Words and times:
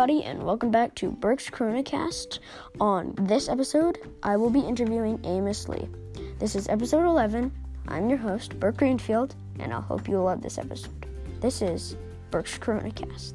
everybody, 0.00 0.24
and 0.24 0.42
welcome 0.42 0.70
back 0.70 0.94
to 0.94 1.10
Burke's 1.10 1.50
CoronaCast. 1.50 2.38
On 2.80 3.14
this 3.18 3.50
episode, 3.50 3.98
I 4.22 4.34
will 4.38 4.48
be 4.48 4.60
interviewing 4.60 5.20
Amos 5.24 5.68
Lee. 5.68 5.86
This 6.38 6.56
is 6.56 6.70
episode 6.70 7.04
11. 7.04 7.52
I'm 7.86 8.08
your 8.08 8.16
host, 8.16 8.58
Burke 8.58 8.78
Greenfield, 8.78 9.34
and 9.58 9.74
I 9.74 9.80
hope 9.82 10.08
you 10.08 10.18
love 10.18 10.40
this 10.40 10.56
episode. 10.56 11.04
This 11.42 11.60
is 11.60 11.98
Burke's 12.30 12.56
CoronaCast. 12.56 13.34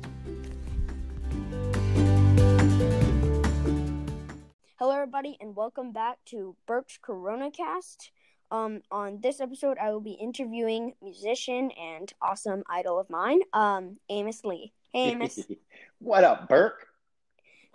Hello, 4.80 4.96
everybody, 4.96 5.38
and 5.40 5.56
welcome 5.56 5.92
back 5.92 6.18
to 6.30 6.56
Burke's 6.66 6.98
CoronaCast. 7.08 8.10
Um, 8.50 8.82
on 8.90 9.20
this 9.22 9.40
episode, 9.40 9.78
I 9.78 9.92
will 9.92 10.02
be 10.02 10.14
interviewing 10.14 10.94
musician 11.00 11.70
and 11.80 12.12
awesome 12.24 12.64
idol 12.68 13.00
of 13.00 13.08
mine, 13.12 13.42
um, 13.54 13.98
Amos 14.10 14.44
Lee. 14.44 14.74
Hey, 14.96 15.12
Amos. 15.12 15.38
what 16.00 16.24
up, 16.24 16.48
Burke? 16.50 16.88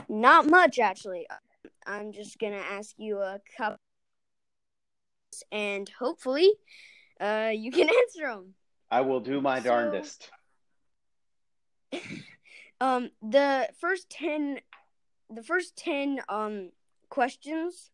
Not 0.09 0.49
much, 0.49 0.79
actually. 0.79 1.27
I'm 1.87 2.13
just 2.13 2.39
gonna 2.39 2.57
ask 2.57 2.95
you 2.99 3.19
a 3.19 3.41
couple, 3.57 3.79
and 5.53 5.89
hopefully, 5.99 6.51
uh, 7.21 7.51
you 7.55 7.71
can 7.73 7.89
answer 8.03 8.27
them. 8.27 8.55
I 8.91 9.03
will 9.03 9.21
do 9.21 9.41
my 9.41 9.59
So- 9.61 9.65
darndest. 9.69 10.31
Um, 12.83 13.11
the 13.21 13.69
first 13.79 14.09
ten, 14.09 14.59
the 15.29 15.43
first 15.43 15.77
ten 15.77 16.23
um 16.31 16.71
questions 17.11 17.91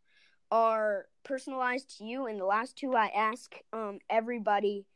are 0.53 1.07
personalized 1.25 1.99
to 1.99 2.05
you, 2.05 2.27
and 2.27 2.39
the 2.39 2.45
last 2.45 2.77
two 2.77 2.95
I 2.95 3.07
ask 3.09 3.53
um 3.73 3.99
everybody 4.09 4.87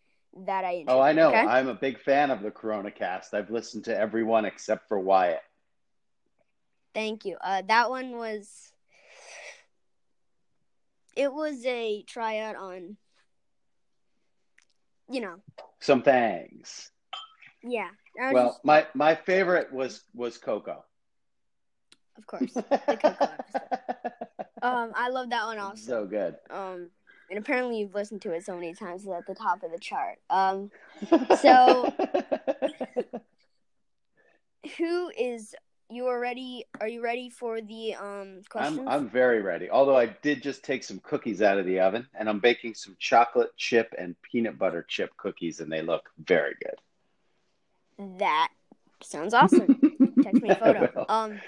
that 0.47 0.65
I 0.65 0.75
interview. 0.77 0.95
Oh, 0.95 1.01
I 1.01 1.13
know. 1.13 1.29
okay? 1.29 1.39
I'm 1.39 1.69
a 1.69 1.75
big 1.75 2.01
fan 2.01 2.31
of 2.31 2.43
the 2.43 2.51
Corona 2.51 2.91
Cast. 2.91 3.35
I've 3.35 3.51
listened 3.51 3.85
to 3.85 3.97
everyone 3.97 4.45
except 4.45 4.89
for 4.89 4.99
Wyatt. 4.99 5.43
Thank 6.95 7.25
you. 7.25 7.37
Uh, 7.43 7.63
that 7.69 7.91
one 7.91 8.17
was. 8.17 8.73
It 11.17 11.33
was 11.33 11.65
a 11.67 12.03
tryout 12.03 12.57
on. 12.57 12.97
You 15.09 15.21
know, 15.21 15.37
Some 15.81 16.03
things. 16.03 16.91
yeah. 17.65 17.89
Well, 18.33 18.51
just- 18.51 18.65
my 18.65 18.87
my 18.95 19.17
favorite 19.17 19.73
was 19.73 20.03
was 20.15 20.39
Coco. 20.39 20.85
of 22.17 22.27
course. 22.27 22.53
Coco 22.53 23.17
Um, 24.63 24.93
I 24.95 25.09
love 25.09 25.31
that 25.31 25.47
one 25.47 25.59
also. 25.59 25.83
so 25.83 26.07
good. 26.07 26.37
Um, 26.51 26.91
and 27.31 27.39
apparently 27.39 27.79
you've 27.79 27.95
listened 27.95 28.21
to 28.23 28.33
it 28.33 28.45
so 28.45 28.55
many 28.55 28.75
times 28.75 29.03
it's 29.05 29.11
at 29.13 29.27
the 29.27 29.35
top 29.35 29.63
of 29.63 29.71
the 29.71 29.79
chart. 29.79 30.19
Um, 30.29 30.71
So- 31.41 31.93
who 34.77 35.11
is 35.19 35.55
you 35.93 36.07
are 36.07 36.21
ready? 36.21 36.65
Are 36.81 36.87
you 36.89 37.03
ready 37.03 37.31
for 37.31 37.61
the 37.61 37.95
um 37.95 38.43
questions? 38.49 38.81
I'm 38.81 38.89
I'm 38.89 39.09
very 39.09 39.41
ready. 39.43 39.71
Although 39.71 39.97
I 39.97 40.07
did 40.07 40.43
just 40.43 40.63
take 40.65 40.85
some 40.85 41.01
cookies 41.01 41.43
out 41.43 41.59
of 41.59 41.67
the 41.67 41.81
oven, 41.81 42.07
and 42.15 42.29
I'm 42.29 42.39
baking 42.41 42.75
some 42.75 42.95
chocolate 42.99 43.57
chip 43.57 43.93
and 43.99 44.15
peanut 44.23 44.59
butter 44.59 44.85
chip 44.89 45.17
cookies, 45.17 45.61
and 45.61 45.73
they 45.73 45.83
look 45.83 46.11
very 46.25 46.55
good. 46.63 48.19
That 48.19 48.49
sounds 49.03 49.35
awesome. 49.35 49.81
Text 50.23 50.43
me 50.43 50.51
a 50.51 50.53
I 50.53 50.59
photo. 50.59 50.93
will. 50.95 51.07
Um, 51.09 51.41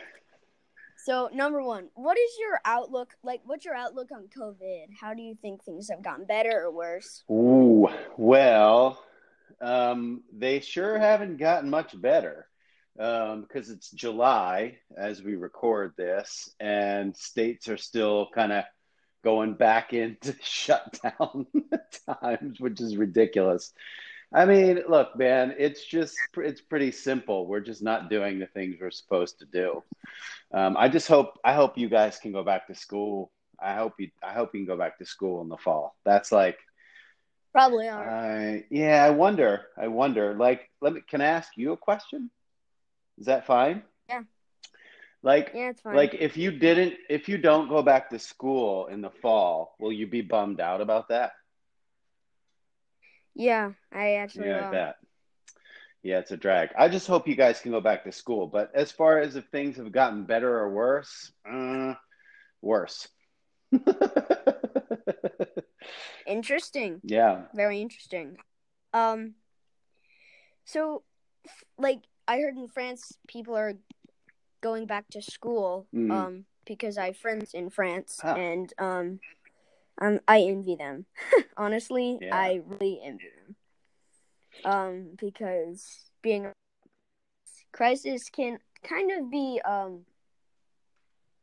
so 1.05 1.28
number 1.33 1.62
one, 1.62 1.89
what 1.95 2.17
is 2.19 2.31
your 2.39 2.61
outlook 2.64 3.14
like? 3.22 3.41
What's 3.45 3.64
your 3.64 3.75
outlook 3.75 4.11
on 4.12 4.28
COVID? 4.28 4.86
How 5.00 5.14
do 5.14 5.22
you 5.22 5.34
think 5.34 5.62
things 5.62 5.91
have 5.91 6.03
gotten 6.03 6.27
better 6.27 6.62
or 6.62 6.70
worse? 6.70 7.25
Ooh, 7.31 7.89
well, 8.17 9.03
um, 9.61 10.22
they 10.33 10.61
sure 10.61 10.98
haven't 10.98 11.39
gotten 11.39 11.70
much 11.70 12.00
better 12.00 12.47
um, 12.98 13.42
because 13.42 13.70
it's 13.70 13.91
July 13.91 14.78
as 14.97 15.22
we 15.22 15.34
record 15.34 15.94
this, 15.97 16.48
and 16.61 17.16
states 17.16 17.69
are 17.69 17.77
still 17.77 18.28
kind 18.34 18.53
of 18.53 18.65
going 19.25 19.54
back 19.54 19.93
into 19.93 20.34
shutdown 20.43 21.47
times, 22.21 22.60
which 22.60 22.81
is 22.81 22.97
ridiculous. 22.97 23.72
I 24.34 24.47
mean, 24.47 24.82
look, 24.88 25.16
man, 25.16 25.54
it's 25.59 25.84
just 25.84 26.16
it's 26.37 26.60
pretty 26.60 26.91
simple. 26.91 27.47
We're 27.47 27.60
just 27.60 27.82
not 27.82 28.09
doing 28.09 28.38
the 28.38 28.47
things 28.47 28.76
we're 28.81 28.91
supposed 28.91 29.38
to 29.41 29.44
do. 29.47 29.82
Um, 30.53 30.76
I 30.78 30.88
just 30.88 31.09
hope 31.09 31.38
I 31.44 31.53
hope 31.54 31.76
you 31.76 31.88
guys 31.88 32.19
can 32.19 32.32
go 32.32 32.42
back 32.42 32.66
to 32.69 32.75
school. 32.75 33.31
I 33.60 33.75
hope 33.75 33.94
you 33.98 34.10
I 34.22 34.32
hope 34.32 34.54
you 34.54 34.60
can 34.60 34.66
go 34.66 34.76
back 34.76 34.98
to 34.98 35.06
school 35.06 35.42
in 35.42 35.48
the 35.48 35.59
fall. 35.59 35.94
That's 36.04 36.32
like 36.32 36.59
Probably 37.53 37.88
are. 37.88 38.09
I 38.09 38.65
yeah, 38.71 39.04
I 39.04 39.10
wonder. 39.10 39.66
I 39.76 39.88
wonder. 39.88 40.34
Like, 40.34 40.71
let 40.81 40.94
me. 40.94 41.03
Can 41.06 41.21
I 41.21 41.26
ask 41.26 41.50
you 41.56 41.72
a 41.72 41.76
question? 41.76 42.31
Is 43.19 43.26
that 43.26 43.47
fine? 43.47 43.82
Yeah. 44.09 44.22
Like, 45.22 45.53
yeah, 45.54 45.69
it's 45.69 45.82
fine. 45.82 45.94
like 45.94 46.15
if 46.15 46.38
you 46.38 46.50
didn't, 46.50 46.94
if 47.10 47.28
you 47.28 47.37
don't 47.37 47.69
go 47.69 47.82
back 47.82 48.09
to 48.10 48.19
school 48.19 48.87
in 48.87 49.03
the 49.03 49.10
fall, 49.10 49.76
will 49.78 49.92
you 49.92 50.06
be 50.06 50.22
bummed 50.22 50.60
out 50.60 50.81
about 50.81 51.09
that? 51.09 51.32
Yeah, 53.34 53.72
I 53.93 54.15
actually 54.15 54.48
Yeah, 54.48 54.65
will. 54.65 54.70
bet. 54.70 54.97
Yeah, 56.03 56.19
it's 56.19 56.32
a 56.32 56.37
drag. 56.37 56.70
I 56.76 56.88
just 56.88 57.06
hope 57.06 57.28
you 57.28 57.37
guys 57.37 57.60
can 57.60 57.70
go 57.70 57.81
back 57.81 58.04
to 58.04 58.12
school. 58.12 58.47
But 58.48 58.72
as 58.75 58.91
far 58.91 59.19
as 59.20 59.37
if 59.37 59.44
things 59.47 59.76
have 59.76 59.93
gotten 59.93 60.25
better 60.25 60.59
or 60.59 60.70
worse, 60.70 61.32
uh, 61.48 61.94
worse. 62.60 63.09
Interesting. 66.26 67.00
yeah. 67.04 67.42
Very 67.54 67.81
interesting. 67.81 68.37
Um, 68.92 69.34
so, 70.65 71.03
like, 71.78 72.00
I 72.26 72.38
heard 72.41 72.56
in 72.56 72.69
France, 72.69 73.19
people 73.28 73.56
are 73.56 73.75
going 74.60 74.87
back 74.87 75.09
to 75.10 75.22
school. 75.22 75.87
Mhm. 75.94 76.10
Um, 76.10 76.44
because 76.65 76.97
I 76.97 77.06
have 77.06 77.16
friends 77.16 77.54
in 77.54 77.71
France, 77.71 78.21
Huh. 78.22 78.34
and 78.38 78.72
um, 78.78 79.21
um, 80.00 80.20
I 80.26 80.42
envy 80.42 80.76
them. 80.76 81.06
Honestly, 81.56 82.19
Yeah. 82.20 82.34
I 82.34 82.60
really 82.66 83.00
envy 83.03 83.28
them. 83.47 83.56
Um, 84.64 85.08
because 85.19 86.10
being 86.22 86.47
a 86.47 86.53
crisis 87.72 88.28
can 88.28 88.58
kind 88.82 89.10
of 89.10 89.30
be 89.30 89.60
um, 89.64 90.04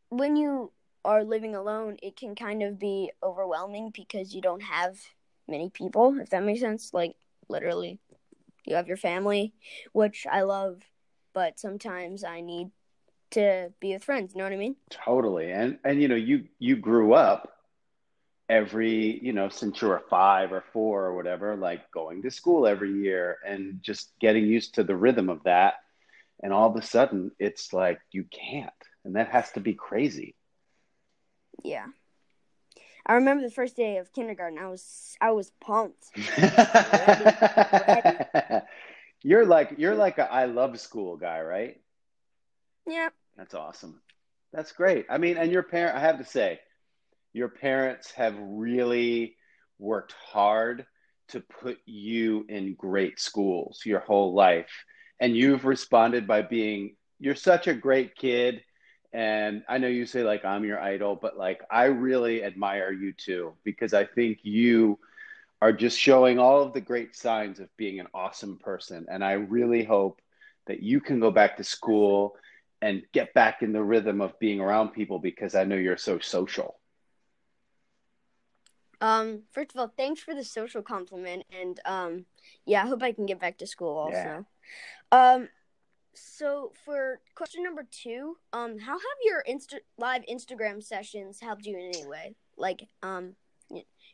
when 0.09 0.35
you 0.35 0.71
are 1.05 1.23
living 1.23 1.55
alone, 1.55 1.97
it 2.01 2.15
can 2.15 2.35
kind 2.35 2.63
of 2.63 2.79
be 2.79 3.11
overwhelming 3.23 3.91
because 3.93 4.33
you 4.33 4.41
don't 4.41 4.61
have 4.61 4.97
many 5.47 5.69
people, 5.69 6.17
if 6.19 6.29
that 6.29 6.43
makes 6.43 6.59
sense. 6.59 6.93
Like 6.93 7.16
literally, 7.47 7.99
you 8.66 8.75
have 8.75 8.87
your 8.87 8.97
family, 8.97 9.53
which 9.93 10.25
I 10.29 10.41
love, 10.41 10.81
but 11.33 11.59
sometimes 11.59 12.23
I 12.23 12.41
need 12.41 12.69
to 13.31 13.71
be 13.79 13.93
with 13.93 14.03
friends. 14.03 14.33
You 14.33 14.39
know 14.39 14.45
what 14.45 14.53
I 14.53 14.57
mean? 14.57 14.75
Totally. 14.89 15.51
And 15.51 15.79
and 15.83 16.01
you 16.01 16.07
know, 16.07 16.16
you 16.16 16.45
you 16.59 16.75
grew 16.75 17.13
up 17.13 17.59
every, 18.49 19.19
you 19.23 19.31
know, 19.31 19.49
since 19.49 19.81
you 19.81 19.89
were 19.89 20.01
five 20.09 20.51
or 20.51 20.63
four 20.73 21.05
or 21.05 21.15
whatever, 21.15 21.55
like 21.55 21.91
going 21.91 22.23
to 22.23 22.31
school 22.31 22.65
every 22.65 22.91
year 22.91 23.37
and 23.45 23.81
just 23.81 24.11
getting 24.19 24.45
used 24.45 24.75
to 24.75 24.83
the 24.83 24.95
rhythm 24.95 25.29
of 25.29 25.43
that. 25.43 25.75
And 26.41 26.51
all 26.51 26.69
of 26.69 26.75
a 26.75 26.81
sudden 26.81 27.31
it's 27.37 27.73
like 27.73 27.99
you 28.11 28.25
can't. 28.25 28.71
And 29.05 29.15
that 29.15 29.29
has 29.29 29.51
to 29.51 29.59
be 29.59 29.75
crazy. 29.75 30.35
Yeah. 31.63 31.85
I 33.05 33.13
remember 33.13 33.43
the 33.43 33.51
first 33.51 33.75
day 33.75 33.97
of 33.97 34.13
kindergarten. 34.13 34.59
I 34.59 34.67
was 34.67 35.16
I 35.21 35.31
was 35.31 35.51
pumped. 35.61 36.05
you're 39.23 39.45
like 39.45 39.73
you're 39.77 39.95
like 39.95 40.19
a 40.19 40.31
I 40.31 40.45
love 40.45 40.79
school 40.79 41.17
guy, 41.17 41.41
right? 41.41 41.81
Yeah. 42.87 43.09
That's 43.37 43.53
awesome. 43.53 44.01
That's 44.53 44.71
great. 44.71 45.05
I 45.09 45.17
mean, 45.17 45.37
and 45.37 45.51
your 45.51 45.63
parent, 45.63 45.95
I 45.95 46.01
have 46.01 46.17
to 46.17 46.25
say, 46.25 46.59
your 47.39 47.47
parents 47.47 48.11
have 48.11 48.35
really 48.38 49.38
worked 49.79 50.11
hard 50.11 50.85
to 51.29 51.39
put 51.39 51.77
you 51.85 52.45
in 52.50 52.75
great 52.75 53.17
schools 53.17 53.81
your 53.85 54.02
whole 54.02 54.34
life. 54.34 54.84
And 55.22 55.37
you've 55.37 55.64
responded 55.64 56.28
by 56.28 56.41
being, 56.41 56.97
you're 57.17 57.35
such 57.35 57.67
a 57.67 57.73
great 57.73 58.16
kid. 58.16 58.61
And 59.14 59.64
I 59.69 59.78
know 59.78 59.87
you 59.87 60.05
say, 60.05 60.22
like, 60.23 60.43
I'm 60.43 60.66
your 60.66 60.81
idol, 60.81 61.16
but 61.16 61.37
like, 61.37 61.61
I 61.72 61.85
really 61.85 62.43
admire 62.43 62.91
you 62.91 63.14
too, 63.14 63.53
because 63.64 63.93
I 63.93 64.03
think 64.03 64.40
you 64.43 64.99
are 65.61 65.72
just 65.72 65.97
showing 65.97 66.40
all 66.40 66.61
of 66.61 66.73
the 66.73 66.81
great 66.81 67.16
signs 67.16 67.61
of 67.61 67.75
being 67.78 68.02
an 68.02 68.08
awesome 68.14 68.58
person. 68.58 69.05
And 69.09 69.23
I 69.23 69.34
really 69.34 69.85
hope 69.85 70.22
that 70.67 70.84
you 70.84 70.99
can 70.99 71.22
go 71.22 71.31
back 71.31 71.55
to 71.55 71.64
school 71.64 72.35
and 72.81 73.03
get 73.14 73.34
back 73.34 73.61
in 73.61 73.72
the 73.72 73.84
rhythm 73.84 74.19
of 74.19 74.37
being 74.40 74.59
around 74.59 74.90
people 74.90 75.19
because 75.19 75.55
I 75.55 75.64
know 75.64 75.75
you're 75.78 75.96
so 75.96 76.19
social. 76.19 76.78
Um, 79.01 79.43
first 79.51 79.72
of 79.73 79.79
all, 79.79 79.91
thanks 79.96 80.22
for 80.22 80.35
the 80.35 80.43
social 80.43 80.81
compliment, 80.81 81.46
and 81.57 81.79
um, 81.85 82.25
yeah, 82.66 82.84
I 82.84 82.87
hope 82.87 83.01
I 83.01 83.11
can 83.11 83.25
get 83.25 83.40
back 83.40 83.57
to 83.59 83.67
school 83.67 83.97
also. 83.97 84.46
Yeah. 85.11 85.34
Um, 85.34 85.49
so 86.13 86.72
for 86.85 87.22
question 87.35 87.63
number 87.63 87.85
two, 87.90 88.37
um, 88.51 88.78
how 88.78 88.93
have 88.93 89.17
your 89.23 89.43
Insta 89.49 89.75
live 89.97 90.23
Instagram 90.29 90.84
sessions 90.84 91.40
helped 91.40 91.66
you 91.66 91.78
in 91.78 91.91
any 91.93 92.05
way? 92.05 92.35
Like, 92.57 92.87
um, 93.01 93.35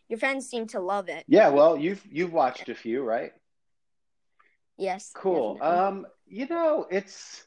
your 0.08 0.20
fans 0.20 0.48
seem 0.48 0.68
to 0.68 0.80
love 0.80 1.10
it. 1.10 1.26
Yeah, 1.28 1.50
well, 1.50 1.78
you've 1.78 2.06
you've 2.10 2.34
watched 2.34 2.70
a 2.70 2.76
few, 2.76 3.04
right? 3.04 3.32
Yes. 4.78 5.12
Cool. 5.16 5.56
definitely. 5.56 5.80
Um, 5.80 6.08
you 6.28 6.48
know, 6.48 6.86
it's 6.92 7.46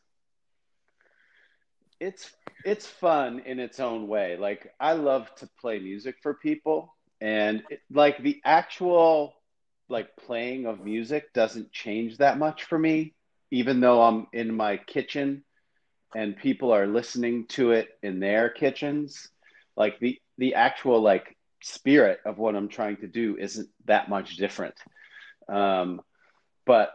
it's 2.00 2.30
it's 2.64 2.86
fun 2.86 3.40
in 3.40 3.58
its 3.58 3.80
own 3.80 4.08
way. 4.08 4.36
Like 4.36 4.72
I 4.80 4.94
love 4.94 5.32
to 5.36 5.48
play 5.60 5.78
music 5.78 6.16
for 6.22 6.34
people, 6.34 6.96
and 7.20 7.62
it, 7.70 7.80
like 7.90 8.22
the 8.22 8.40
actual 8.44 9.34
like 9.88 10.16
playing 10.16 10.66
of 10.66 10.84
music 10.84 11.32
doesn't 11.32 11.72
change 11.72 12.18
that 12.18 12.38
much 12.38 12.64
for 12.64 12.78
me, 12.78 13.14
even 13.50 13.80
though 13.80 14.02
I'm 14.02 14.26
in 14.32 14.54
my 14.54 14.76
kitchen 14.76 15.44
and 16.14 16.36
people 16.36 16.72
are 16.72 16.86
listening 16.86 17.46
to 17.48 17.72
it 17.72 17.88
in 18.02 18.20
their 18.20 18.50
kitchens. 18.50 19.28
Like 19.76 19.98
the 20.00 20.18
the 20.36 20.54
actual 20.54 21.00
like 21.00 21.36
spirit 21.62 22.20
of 22.24 22.38
what 22.38 22.54
I'm 22.54 22.68
trying 22.68 22.98
to 22.98 23.08
do 23.08 23.36
isn't 23.38 23.68
that 23.86 24.08
much 24.08 24.36
different. 24.36 24.74
Um, 25.48 26.00
but 26.66 26.92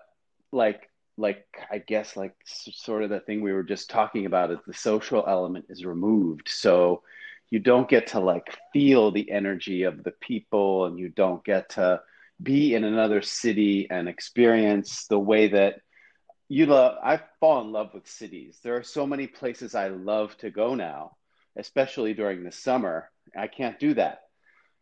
like 0.51 0.89
like 1.17 1.45
I 1.71 1.77
guess 1.79 2.15
like 2.15 2.33
sort 2.45 3.03
of 3.03 3.09
the 3.09 3.19
thing 3.19 3.41
we 3.41 3.53
were 3.53 3.63
just 3.63 3.89
talking 3.89 4.25
about 4.25 4.51
is 4.51 4.59
the 4.65 4.73
social 4.73 5.23
element 5.27 5.65
is 5.69 5.85
removed. 5.85 6.49
So 6.49 7.03
you 7.53 7.59
don't 7.59 7.87
get 7.87 8.07
to 8.07 8.19
like 8.19 8.57
feel 8.73 9.11
the 9.11 9.29
energy 9.29 9.83
of 9.83 10.03
the 10.03 10.13
people 10.19 10.85
and 10.85 10.97
you 10.97 11.07
don't 11.07 11.45
get 11.45 11.69
to 11.69 12.01
be 12.41 12.73
in 12.73 12.83
another 12.83 13.21
city 13.21 13.85
and 13.91 14.09
experience 14.09 15.05
the 15.05 15.19
way 15.19 15.49
that 15.49 15.75
you 16.49 16.65
love 16.65 16.97
I 17.03 17.21
fall 17.39 17.61
in 17.61 17.71
love 17.71 17.91
with 17.93 18.07
cities. 18.07 18.57
There 18.63 18.75
are 18.75 18.83
so 18.83 19.05
many 19.05 19.27
places 19.27 19.75
I 19.75 19.89
love 19.89 20.35
to 20.37 20.49
go 20.49 20.73
now, 20.73 21.15
especially 21.55 22.15
during 22.15 22.43
the 22.43 22.51
summer. 22.51 23.11
I 23.37 23.45
can't 23.45 23.77
do 23.77 23.93
that. 23.93 24.21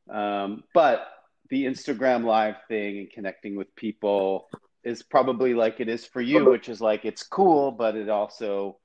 Um, 0.09 0.63
but 0.73 1.05
the 1.49 1.65
Instagram 1.65 2.23
live 2.23 2.55
thing 2.69 2.99
and 2.99 3.11
connecting 3.11 3.57
with 3.57 3.75
people 3.75 4.47
is 4.85 5.03
probably 5.03 5.53
like 5.53 5.81
it 5.81 5.89
is 5.89 6.05
for 6.05 6.21
you, 6.21 6.49
which 6.49 6.69
is 6.69 6.79
like 6.79 7.03
it's 7.03 7.23
cool, 7.23 7.73
but 7.73 7.97
it 7.97 8.07
also 8.07 8.77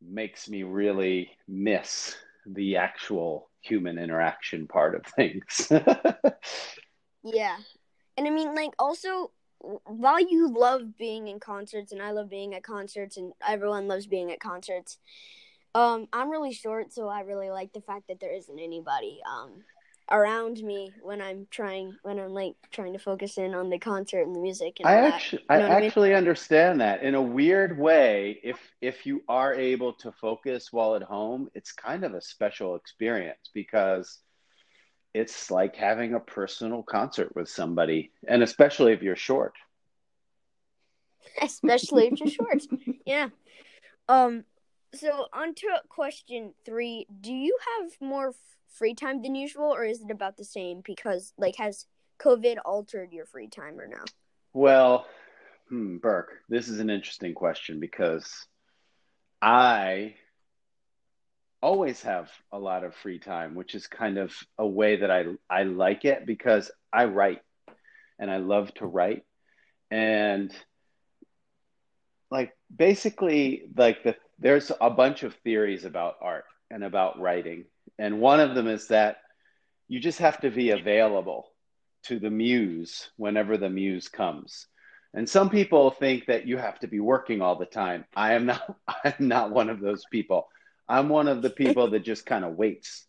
makes 0.00 0.48
me 0.48 0.62
really 0.62 1.32
miss 1.48 2.14
the 2.46 2.76
actual 2.76 3.50
human 3.60 3.98
interaction 3.98 4.66
part 4.66 4.94
of 4.94 5.06
things. 5.06 5.70
yeah. 7.22 7.56
And 8.16 8.26
I 8.26 8.30
mean, 8.30 8.54
like, 8.54 8.72
also, 8.78 9.30
while 9.58 10.20
you 10.20 10.52
love 10.52 10.98
being 10.98 11.28
in 11.28 11.40
concerts, 11.40 11.92
and 11.92 12.02
I 12.02 12.10
love 12.10 12.28
being 12.28 12.54
at 12.54 12.64
concerts, 12.64 13.16
and 13.16 13.32
everyone 13.46 13.88
loves 13.88 14.06
being 14.06 14.32
at 14.32 14.40
concerts, 14.40 14.98
um, 15.74 16.08
I'm 16.12 16.30
really 16.30 16.52
short, 16.52 16.92
so 16.92 17.08
I 17.08 17.20
really 17.20 17.50
like 17.50 17.72
the 17.72 17.80
fact 17.80 18.08
that 18.08 18.20
there 18.20 18.34
isn't 18.34 18.58
anybody. 18.58 19.20
Um, 19.30 19.62
around 20.12 20.58
me 20.58 20.92
when 21.02 21.20
I'm 21.22 21.46
trying 21.50 21.96
when 22.02 22.20
I'm 22.20 22.32
like 22.32 22.54
trying 22.70 22.92
to 22.92 22.98
focus 22.98 23.38
in 23.38 23.54
on 23.54 23.70
the 23.70 23.78
concert 23.78 24.22
and 24.22 24.36
the 24.36 24.40
music. 24.40 24.76
And 24.78 24.88
I 24.88 24.94
actually 25.08 25.44
I, 25.48 25.62
actually 25.62 26.10
mean? 26.10 26.18
understand 26.18 26.80
that 26.82 27.02
in 27.02 27.14
a 27.14 27.22
weird 27.22 27.78
way. 27.78 28.38
If 28.44 28.58
if 28.80 29.06
you 29.06 29.22
are 29.28 29.54
able 29.54 29.94
to 29.94 30.12
focus 30.12 30.68
while 30.70 30.94
at 30.94 31.02
home, 31.02 31.48
it's 31.54 31.72
kind 31.72 32.04
of 32.04 32.14
a 32.14 32.20
special 32.20 32.76
experience 32.76 33.50
because 33.54 34.18
it's 35.14 35.50
like 35.50 35.74
having 35.74 36.14
a 36.14 36.20
personal 36.20 36.82
concert 36.82 37.34
with 37.34 37.48
somebody, 37.48 38.12
and 38.28 38.42
especially 38.42 38.92
if 38.92 39.02
you're 39.02 39.16
short. 39.16 39.54
Especially 41.40 42.08
if 42.08 42.20
you're 42.20 42.28
short, 42.28 42.62
yeah. 43.06 43.28
Um. 44.08 44.44
So 44.94 45.26
on 45.32 45.54
to 45.54 45.68
question 45.88 46.52
three. 46.66 47.06
Do 47.22 47.32
you 47.32 47.56
have 47.80 47.92
more 48.00 48.34
free 48.72 48.94
time 48.94 49.22
than 49.22 49.34
usual, 49.34 49.72
or 49.72 49.84
is 49.84 50.00
it 50.00 50.10
about 50.10 50.36
the 50.36 50.44
same? 50.44 50.82
Because 50.84 51.32
like, 51.38 51.56
has 51.56 51.86
COVID 52.18 52.56
altered 52.64 53.12
your 53.12 53.26
free 53.26 53.48
time 53.48 53.78
or 53.78 53.86
no? 53.86 54.04
Well, 54.52 55.06
hmm, 55.68 55.98
Burke, 55.98 56.32
this 56.48 56.68
is 56.68 56.80
an 56.80 56.90
interesting 56.90 57.34
question 57.34 57.80
because 57.80 58.46
I 59.40 60.14
always 61.60 62.02
have 62.02 62.30
a 62.50 62.58
lot 62.58 62.84
of 62.84 62.94
free 62.94 63.18
time, 63.18 63.54
which 63.54 63.74
is 63.74 63.86
kind 63.86 64.18
of 64.18 64.34
a 64.58 64.66
way 64.66 64.96
that 64.96 65.10
I 65.10 65.24
I 65.48 65.62
like 65.62 66.04
it 66.04 66.26
because 66.26 66.70
I 66.92 67.04
write 67.04 67.40
and 68.18 68.30
I 68.30 68.38
love 68.38 68.72
to 68.74 68.86
write 68.86 69.24
and 69.90 70.50
like 72.30 72.56
basically 72.74 73.64
like 73.76 74.02
the 74.02 74.16
there's 74.38 74.72
a 74.80 74.90
bunch 74.90 75.22
of 75.22 75.34
theories 75.44 75.84
about 75.84 76.14
art 76.20 76.44
and 76.70 76.82
about 76.82 77.20
writing 77.20 77.66
and 77.98 78.20
one 78.20 78.40
of 78.40 78.54
them 78.54 78.68
is 78.68 78.88
that 78.88 79.18
you 79.88 80.00
just 80.00 80.18
have 80.18 80.40
to 80.40 80.50
be 80.50 80.70
available 80.70 81.48
to 82.04 82.18
the 82.18 82.30
muse 82.30 83.10
whenever 83.16 83.56
the 83.56 83.70
muse 83.70 84.08
comes. 84.08 84.66
And 85.14 85.28
some 85.28 85.50
people 85.50 85.90
think 85.90 86.26
that 86.26 86.46
you 86.46 86.56
have 86.56 86.78
to 86.80 86.88
be 86.88 87.00
working 87.00 87.42
all 87.42 87.56
the 87.56 87.66
time. 87.66 88.06
I 88.16 88.32
am 88.34 88.46
not 88.46 88.76
I'm 89.04 89.28
not 89.28 89.50
one 89.50 89.68
of 89.68 89.80
those 89.80 90.04
people. 90.10 90.48
I'm 90.88 91.08
one 91.08 91.28
of 91.28 91.42
the 91.42 91.50
people 91.50 91.90
that 91.90 92.04
just 92.04 92.26
kind 92.26 92.44
of 92.44 92.56
waits. 92.56 93.06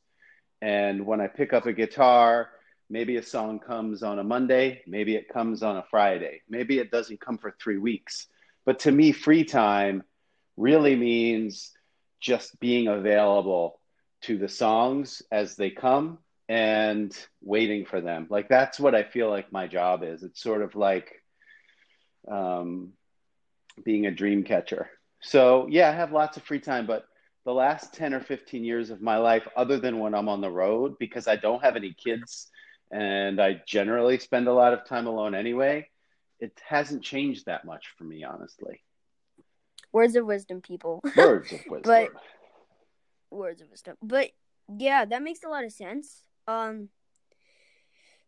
And 0.62 1.06
when 1.06 1.22
I 1.22 1.28
pick 1.28 1.54
up 1.54 1.66
a 1.66 1.74
guitar, 1.74 2.50
maybe 2.90 3.18
a 3.18 3.24
song 3.24 3.60
comes 3.60 4.04
on 4.04 4.20
a 4.20 4.24
Monday, 4.24 4.82
maybe 4.88 5.16
it 5.16 5.30
comes 5.30 5.64
on 5.64 5.78
a 5.78 5.84
Friday, 5.90 6.42
maybe 6.48 6.80
it 6.80 6.92
doesn't 6.92 7.20
come 7.20 7.38
for 7.38 7.56
3 7.62 7.78
weeks. 7.78 8.28
But 8.66 8.80
to 8.80 8.92
me 8.92 9.12
free 9.12 9.44
time 9.44 10.04
really 10.56 10.96
means 10.96 11.72
just 12.22 12.60
being 12.60 12.88
available 12.88 13.80
to 14.24 14.38
the 14.38 14.50
songs 14.50 15.22
as 15.32 15.56
they 15.56 15.70
come 15.70 16.18
and 16.50 17.16
waiting 17.42 17.86
for 17.86 18.02
them. 18.02 18.28
Like 18.30 18.50
that's 18.50 18.80
what 18.80 18.96
I 18.96 19.04
feel 19.04 19.30
like 19.30 19.52
my 19.52 19.68
job 19.68 20.04
is. 20.04 20.24
It's 20.24 20.42
sort 20.42 20.62
of 20.62 20.76
like 20.76 21.12
um, 22.30 22.94
being 23.84 24.06
a 24.06 24.12
dream 24.12 24.44
catcher. 24.44 24.90
So 25.22 25.68
yeah, 25.70 25.90
I 25.90 25.94
have 25.94 26.12
lots 26.12 26.38
of 26.38 26.44
free 26.44 26.60
time, 26.60 26.86
but 26.86 27.06
the 27.46 27.54
last 27.54 27.94
10 27.94 28.14
or 28.14 28.22
15 28.22 28.64
years 28.64 28.90
of 28.90 29.02
my 29.02 29.18
life, 29.18 29.48
other 29.56 29.78
than 29.78 30.00
when 30.00 30.16
I'm 30.16 30.30
on 30.30 30.42
the 30.42 30.50
road, 30.52 30.96
because 31.00 31.28
I 31.28 31.36
don't 31.36 31.64
have 31.64 31.76
any 31.76 31.94
kids 31.94 32.50
and 32.92 33.42
I 33.42 33.62
generally 33.68 34.20
spend 34.20 34.48
a 34.48 34.54
lot 34.54 34.74
of 34.74 34.86
time 34.86 35.08
alone 35.08 35.36
anyway, 35.36 35.90
it 36.40 36.54
hasn't 36.68 37.04
changed 37.04 37.46
that 37.46 37.66
much 37.66 37.88
for 37.98 38.04
me, 38.04 38.24
honestly. 38.24 38.82
Words 39.92 40.16
of 40.16 40.26
wisdom, 40.26 40.62
people. 40.62 41.02
Words 41.16 41.52
of 41.52 41.60
wisdom. 41.70 41.82
but 41.84 42.10
words 43.34 43.62
of 43.62 43.70
wisdom. 43.70 43.98
But 44.02 44.32
yeah, 44.78 45.06
that 45.06 45.22
makes 45.22 45.44
a 45.44 45.50
lot 45.50 45.64
of 45.64 45.72
sense. 45.72 46.24
Um 46.48 46.90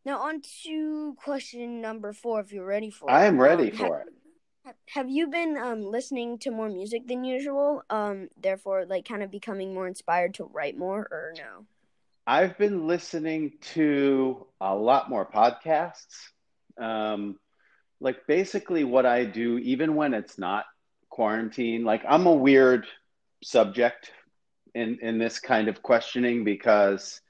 now 0.06 0.20
on 0.20 0.42
to 0.64 1.16
question 1.18 1.82
number 1.82 2.14
four 2.14 2.40
if 2.40 2.54
you're 2.54 2.66
ready 2.66 2.92
for 2.92 3.10
it. 3.10 3.14
I 3.14 3.26
am 3.26 3.40
ready 3.40 3.72
um, 3.72 3.78
for 3.78 3.98
have, 3.98 4.08
it. 4.08 4.76
Have 4.90 5.10
you 5.10 5.28
been 5.28 5.58
um 5.58 5.84
listening 5.84 6.38
to 6.40 6.52
more 6.52 6.70
music 6.70 7.08
than 7.08 7.24
usual? 7.24 7.84
Um 7.90 8.30
therefore 8.42 8.86
like 8.86 9.06
kind 9.08 9.24
of 9.24 9.32
becoming 9.32 9.74
more 9.74 9.88
inspired 9.88 10.36
to 10.36 10.46
write 10.46 10.78
more 10.78 11.08
or 11.12 11.34
no? 11.38 11.66
I've 12.28 12.58
been 12.58 12.88
listening 12.88 13.54
to 13.74 14.48
a 14.60 14.76
lot 14.76 15.10
more 15.10 15.26
podcasts. 15.26 16.30
Um 16.78 17.38
like 18.02 18.28
basically 18.28 18.84
what 18.84 19.06
I 19.06 19.26
do 19.26 19.58
even 19.60 19.96
when 19.96 20.14
it's 20.14 20.38
not 20.38 20.66
quarantine, 21.10 21.86
like 21.86 22.04
I'm 22.08 22.28
a 22.28 22.34
weird 22.34 22.86
subject 23.42 24.12
in 24.76 25.00
in 25.02 25.18
this 25.18 25.40
kind 25.40 25.68
of 25.70 25.82
questioning 25.82 26.44
because 26.44 27.22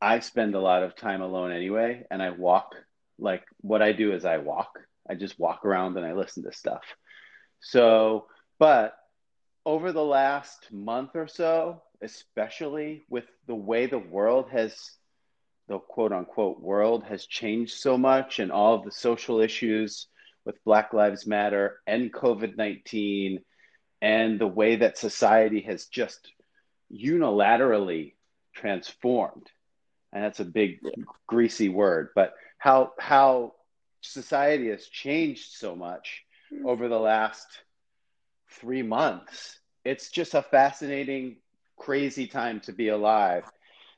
I 0.00 0.18
spend 0.18 0.54
a 0.54 0.60
lot 0.60 0.82
of 0.82 0.96
time 0.96 1.22
alone 1.22 1.52
anyway, 1.52 2.04
and 2.10 2.22
I 2.22 2.30
walk. 2.30 2.74
Like 3.18 3.44
what 3.62 3.80
I 3.80 3.92
do 3.92 4.12
is 4.12 4.26
I 4.26 4.38
walk. 4.38 4.78
I 5.08 5.14
just 5.14 5.38
walk 5.38 5.64
around 5.64 5.96
and 5.96 6.04
I 6.04 6.12
listen 6.12 6.42
to 6.44 6.52
stuff. 6.52 6.82
So, 7.60 8.26
but 8.58 8.94
over 9.64 9.92
the 9.92 10.04
last 10.04 10.70
month 10.70 11.12
or 11.14 11.28
so, 11.28 11.82
especially 12.02 13.04
with 13.08 13.24
the 13.46 13.54
way 13.54 13.86
the 13.86 13.98
world 13.98 14.50
has, 14.50 14.76
the 15.68 15.78
quote 15.78 16.12
unquote 16.12 16.60
world 16.60 17.04
has 17.04 17.26
changed 17.26 17.74
so 17.78 17.96
much, 17.96 18.40
and 18.40 18.52
all 18.52 18.74
of 18.74 18.84
the 18.84 18.92
social 18.92 19.40
issues 19.40 20.08
with 20.44 20.62
Black 20.64 20.92
Lives 20.92 21.26
Matter 21.26 21.80
and 21.86 22.12
COVID 22.12 22.56
19 22.56 23.40
and 24.00 24.38
the 24.38 24.46
way 24.46 24.76
that 24.76 24.98
society 24.98 25.60
has 25.62 25.86
just 25.86 26.32
unilaterally 26.92 28.14
transformed. 28.54 29.48
And 30.12 30.22
that's 30.22 30.40
a 30.40 30.44
big 30.44 30.80
greasy 31.26 31.68
word 31.68 32.10
but 32.14 32.34
how 32.58 32.92
how 32.98 33.54
society 34.00 34.70
has 34.70 34.86
changed 34.86 35.52
so 35.52 35.74
much 35.74 36.22
hmm. 36.50 36.66
over 36.66 36.88
the 36.88 36.98
last 36.98 37.46
3 38.60 38.82
months. 38.82 39.58
It's 39.84 40.10
just 40.10 40.34
a 40.34 40.42
fascinating 40.42 41.36
crazy 41.76 42.26
time 42.26 42.60
to 42.60 42.72
be 42.72 42.88
alive. 42.88 43.44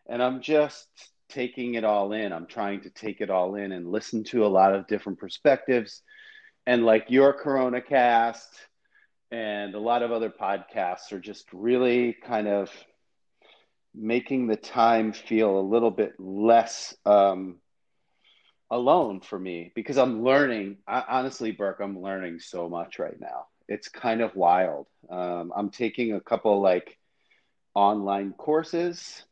And 0.08 0.22
i'm 0.22 0.40
just 0.40 0.88
taking 1.28 1.74
it 1.74 1.84
all 1.84 2.12
in. 2.12 2.32
I'm 2.32 2.46
trying 2.46 2.80
to 2.82 2.90
take 2.90 3.20
it 3.20 3.30
all 3.30 3.54
in 3.54 3.72
and 3.72 3.90
listen 3.90 4.24
to 4.24 4.46
a 4.46 4.48
lot 4.48 4.74
of 4.74 4.86
different 4.86 5.18
perspectives. 5.18 6.02
And 6.66 6.84
like 6.84 7.06
your 7.10 7.32
corona 7.32 7.80
cast 7.80 8.48
and 9.30 9.74
a 9.74 9.80
lot 9.80 10.02
of 10.02 10.12
other 10.12 10.30
podcasts 10.30 11.12
are 11.12 11.20
just 11.20 11.52
really 11.52 12.14
kind 12.26 12.48
of 12.48 12.70
making 13.94 14.46
the 14.46 14.56
time 14.56 15.12
feel 15.12 15.58
a 15.58 15.60
little 15.60 15.90
bit 15.90 16.14
less 16.18 16.94
um, 17.04 17.56
alone 18.70 19.20
for 19.20 19.38
me 19.38 19.72
because 19.74 19.98
I'm 19.98 20.22
learning. 20.22 20.78
I, 20.86 21.04
honestly, 21.08 21.52
Burke, 21.52 21.80
I'm 21.80 22.00
learning 22.00 22.40
so 22.40 22.68
much 22.68 22.98
right 22.98 23.18
now. 23.20 23.46
It's 23.68 23.88
kind 23.88 24.20
of 24.22 24.34
wild. 24.34 24.86
Um, 25.10 25.52
I'm 25.54 25.70
taking 25.70 26.14
a 26.14 26.20
couple 26.20 26.60
like 26.60 26.98
online 27.74 28.32
courses. 28.32 29.24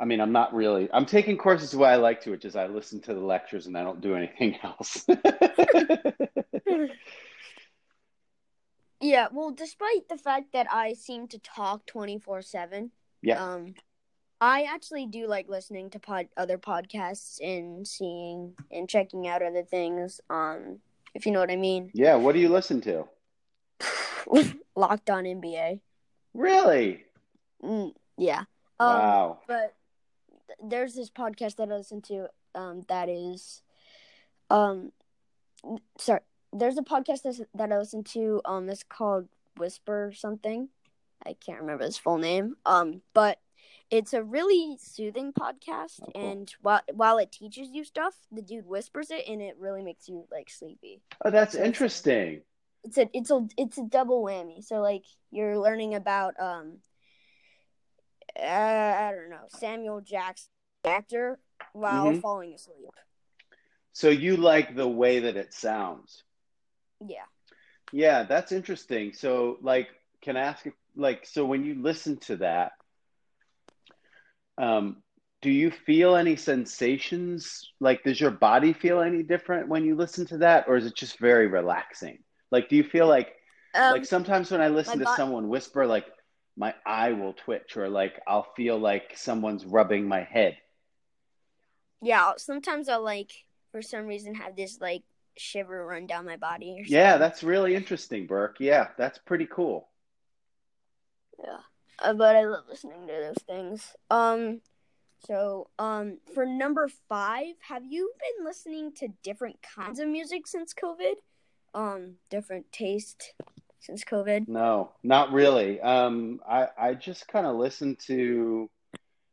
I 0.00 0.04
mean, 0.04 0.20
I'm 0.20 0.32
not 0.32 0.54
really. 0.54 0.88
I'm 0.92 1.06
taking 1.06 1.36
courses 1.36 1.72
the 1.72 1.78
way 1.78 1.90
I 1.90 1.96
like 1.96 2.22
to, 2.22 2.30
which 2.30 2.44
is 2.44 2.54
I 2.56 2.68
listen 2.68 3.00
to 3.02 3.14
the 3.14 3.20
lectures 3.20 3.66
and 3.66 3.76
I 3.76 3.82
don't 3.82 4.00
do 4.00 4.14
anything 4.14 4.56
else. 4.62 5.04
yeah, 9.00 9.28
well, 9.32 9.50
despite 9.50 10.08
the 10.08 10.18
fact 10.18 10.52
that 10.52 10.66
I 10.70 10.94
seem 10.94 11.28
to 11.28 11.38
talk 11.38 11.86
24 11.86 12.42
7, 12.42 12.90
yeah. 13.22 13.42
um, 13.42 13.74
I 14.40 14.64
actually 14.64 15.06
do 15.06 15.26
like 15.26 15.48
listening 15.48 15.90
to 15.90 15.98
pod 15.98 16.28
other 16.36 16.58
podcasts 16.58 17.40
and 17.40 17.86
seeing 17.86 18.54
and 18.70 18.88
checking 18.88 19.26
out 19.26 19.42
other 19.42 19.62
things. 19.62 20.20
Um, 20.30 20.78
if 21.14 21.26
you 21.26 21.32
know 21.32 21.40
what 21.40 21.50
I 21.50 21.56
mean. 21.56 21.90
Yeah. 21.94 22.16
What 22.16 22.34
do 22.34 22.40
you 22.40 22.48
listen 22.48 22.80
to? 22.82 23.06
Locked 24.76 25.10
on 25.10 25.24
NBA. 25.24 25.80
Really? 26.34 27.04
Mm, 27.62 27.92
yeah. 28.16 28.44
Um, 28.78 28.98
wow. 28.98 29.38
But 29.48 29.74
th- 30.46 30.70
there's 30.70 30.94
this 30.94 31.10
podcast 31.10 31.56
that 31.56 31.70
I 31.70 31.76
listen 31.76 32.02
to. 32.02 32.28
Um, 32.54 32.82
that 32.88 33.08
is, 33.08 33.62
um, 34.50 34.92
sorry. 35.98 36.20
There's 36.52 36.78
a 36.78 36.82
podcast 36.82 37.44
that 37.54 37.72
I 37.72 37.78
listen 37.78 38.04
to. 38.04 38.40
Um, 38.44 38.68
it's 38.68 38.82
called 38.82 39.28
Whisper 39.56 40.12
something. 40.14 40.68
I 41.26 41.34
can't 41.34 41.60
remember 41.60 41.84
his 41.84 41.98
full 41.98 42.18
name. 42.18 42.56
Um, 42.64 43.02
but 43.12 43.38
it's 43.90 44.12
a 44.12 44.22
really 44.22 44.78
soothing 44.80 45.32
podcast, 45.32 46.00
Oh, 46.02 46.10
cool. 46.14 46.30
and 46.30 46.54
while 46.60 46.80
while 46.94 47.18
it 47.18 47.32
teaches 47.32 47.68
you 47.72 47.84
stuff, 47.84 48.14
the 48.30 48.42
dude 48.42 48.66
whispers 48.66 49.10
it, 49.10 49.26
and 49.28 49.40
it 49.42 49.56
really 49.58 49.82
makes 49.82 50.08
you 50.08 50.26
like 50.30 50.50
sleepy. 50.50 51.00
Oh, 51.24 51.30
that's 51.30 51.54
So 51.54 51.62
interesting. 51.64 52.42
It's 52.84 52.96
a 52.98 53.08
it's 53.12 53.30
a 53.30 53.46
it's 53.56 53.78
a 53.78 53.84
double 53.84 54.22
whammy. 54.24 54.62
So 54.64 54.80
like 54.80 55.04
you're 55.30 55.58
learning 55.58 55.94
about 55.94 56.34
um, 56.38 56.78
uh, 58.38 58.42
I 58.46 59.10
don't 59.12 59.30
know 59.30 59.46
Samuel 59.48 60.00
Jackson 60.00 60.48
actor 60.84 61.38
while 61.72 62.12
Mhm. 62.12 62.20
falling 62.20 62.54
asleep. 62.54 62.90
So 63.92 64.10
you 64.10 64.36
like 64.36 64.76
the 64.76 64.88
way 64.88 65.18
that 65.20 65.36
it 65.36 65.52
sounds? 65.52 66.22
Yeah. 67.00 67.24
Yeah, 67.92 68.24
that's 68.24 68.52
interesting. 68.52 69.12
So, 69.12 69.58
like, 69.62 69.88
can 70.22 70.36
I 70.36 70.40
ask, 70.40 70.66
like, 70.96 71.26
so 71.26 71.44
when 71.46 71.64
you 71.64 71.80
listen 71.80 72.18
to 72.20 72.36
that, 72.38 72.72
um, 74.56 75.02
do 75.40 75.50
you 75.50 75.70
feel 75.70 76.16
any 76.16 76.36
sensations? 76.36 77.70
Like, 77.80 78.02
does 78.02 78.20
your 78.20 78.32
body 78.32 78.72
feel 78.72 79.00
any 79.00 79.22
different 79.22 79.68
when 79.68 79.84
you 79.84 79.94
listen 79.94 80.26
to 80.26 80.38
that, 80.38 80.64
or 80.68 80.76
is 80.76 80.86
it 80.86 80.96
just 80.96 81.18
very 81.18 81.46
relaxing? 81.46 82.18
Like, 82.50 82.68
do 82.68 82.76
you 82.76 82.84
feel 82.84 83.06
like, 83.06 83.34
Um, 83.74 83.92
like 83.92 84.04
sometimes 84.04 84.50
when 84.50 84.60
I 84.60 84.68
listen 84.68 84.98
to 85.00 85.06
bo- 85.06 85.14
someone 85.16 85.48
whisper, 85.48 85.86
like, 85.86 86.06
my 86.56 86.74
eye 86.84 87.12
will 87.12 87.34
twitch, 87.34 87.76
or 87.76 87.88
like 87.88 88.20
I'll 88.26 88.52
feel 88.56 88.78
like 88.78 89.12
someone's 89.16 89.64
rubbing 89.64 90.08
my 90.08 90.24
head. 90.24 90.56
yeah. 92.00 92.32
Sometimes 92.36 92.88
I'll 92.88 93.02
like 93.02 93.32
for 93.72 93.82
some 93.82 94.06
reason 94.06 94.34
have 94.36 94.56
this 94.56 94.78
like 94.80 95.02
shiver 95.38 95.86
run 95.86 96.06
down 96.06 96.26
my 96.26 96.36
body. 96.36 96.78
Or 96.80 96.84
Yeah, 96.84 97.16
that's 97.18 97.42
really 97.42 97.74
interesting, 97.74 98.26
Burke. 98.26 98.56
Yeah, 98.60 98.88
that's 98.96 99.18
pretty 99.18 99.46
cool. 99.46 99.88
Yeah. 101.42 101.58
Uh, 102.00 102.14
but 102.14 102.36
I 102.36 102.44
love 102.44 102.64
listening 102.68 103.06
to 103.06 103.12
those 103.12 103.42
things. 103.46 103.94
Um 104.10 104.60
so 105.20 105.68
um 105.78 106.18
for 106.34 106.46
number 106.46 106.88
5, 107.08 107.46
have 107.68 107.84
you 107.84 108.12
been 108.18 108.44
listening 108.46 108.92
to 108.96 109.08
different 109.22 109.56
kinds 109.62 109.98
of 109.98 110.08
music 110.08 110.46
since 110.46 110.74
COVID? 110.74 111.14
Um 111.74 112.14
different 112.30 112.70
taste 112.72 113.34
since 113.80 114.04
COVID? 114.04 114.48
No, 114.48 114.92
not 115.02 115.32
really. 115.32 115.80
Um, 115.80 116.40
I 116.48 116.68
I 116.78 116.94
just 116.94 117.28
kind 117.28 117.46
of 117.46 117.56
listen 117.56 117.96
to. 118.06 118.68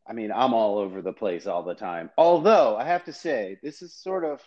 I 0.07 0.13
mean, 0.13 0.31
I'm 0.31 0.53
all 0.53 0.77
over 0.77 1.01
the 1.01 1.13
place 1.13 1.47
all 1.47 1.63
the 1.63 1.73
time. 1.73 2.11
Although 2.17 2.77
I 2.77 2.85
have 2.85 3.05
to 3.05 3.13
say, 3.13 3.57
this 3.63 3.81
is 3.81 3.93
sort 3.93 4.23
of 4.23 4.41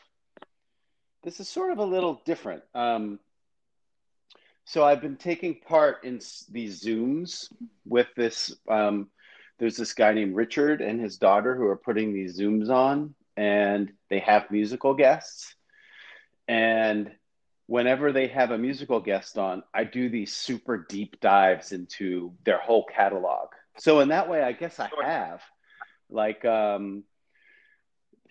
this 1.28 1.40
is 1.40 1.48
sort 1.48 1.70
of 1.70 1.76
a 1.76 1.84
little 1.84 2.22
different. 2.24 2.62
Um, 2.74 3.18
so 4.64 4.82
I've 4.82 5.02
been 5.02 5.16
taking 5.16 5.56
part 5.56 6.02
in 6.02 6.20
these 6.50 6.82
Zooms 6.82 7.52
with 7.84 8.06
this. 8.16 8.56
Um, 8.66 9.10
there's 9.58 9.76
this 9.76 9.92
guy 9.92 10.14
named 10.14 10.34
Richard 10.34 10.80
and 10.80 10.98
his 10.98 11.18
daughter 11.18 11.54
who 11.54 11.66
are 11.66 11.76
putting 11.76 12.14
these 12.14 12.40
Zooms 12.40 12.70
on, 12.70 13.14
and 13.36 13.92
they 14.08 14.20
have 14.20 14.50
musical 14.50 14.94
guests. 14.94 15.54
And 16.48 17.10
whenever 17.66 18.10
they 18.10 18.28
have 18.28 18.50
a 18.50 18.56
musical 18.56 19.00
guest 19.00 19.36
on, 19.36 19.62
I 19.74 19.84
do 19.84 20.08
these 20.08 20.34
super 20.34 20.86
deep 20.88 21.20
dives 21.20 21.72
into 21.72 22.32
their 22.44 22.58
whole 22.58 22.86
catalog. 22.86 23.48
So 23.76 24.00
in 24.00 24.08
that 24.08 24.30
way, 24.30 24.42
I 24.42 24.52
guess 24.52 24.80
I 24.80 24.88
have. 25.04 25.42
Like 26.08 26.46
um 26.46 27.04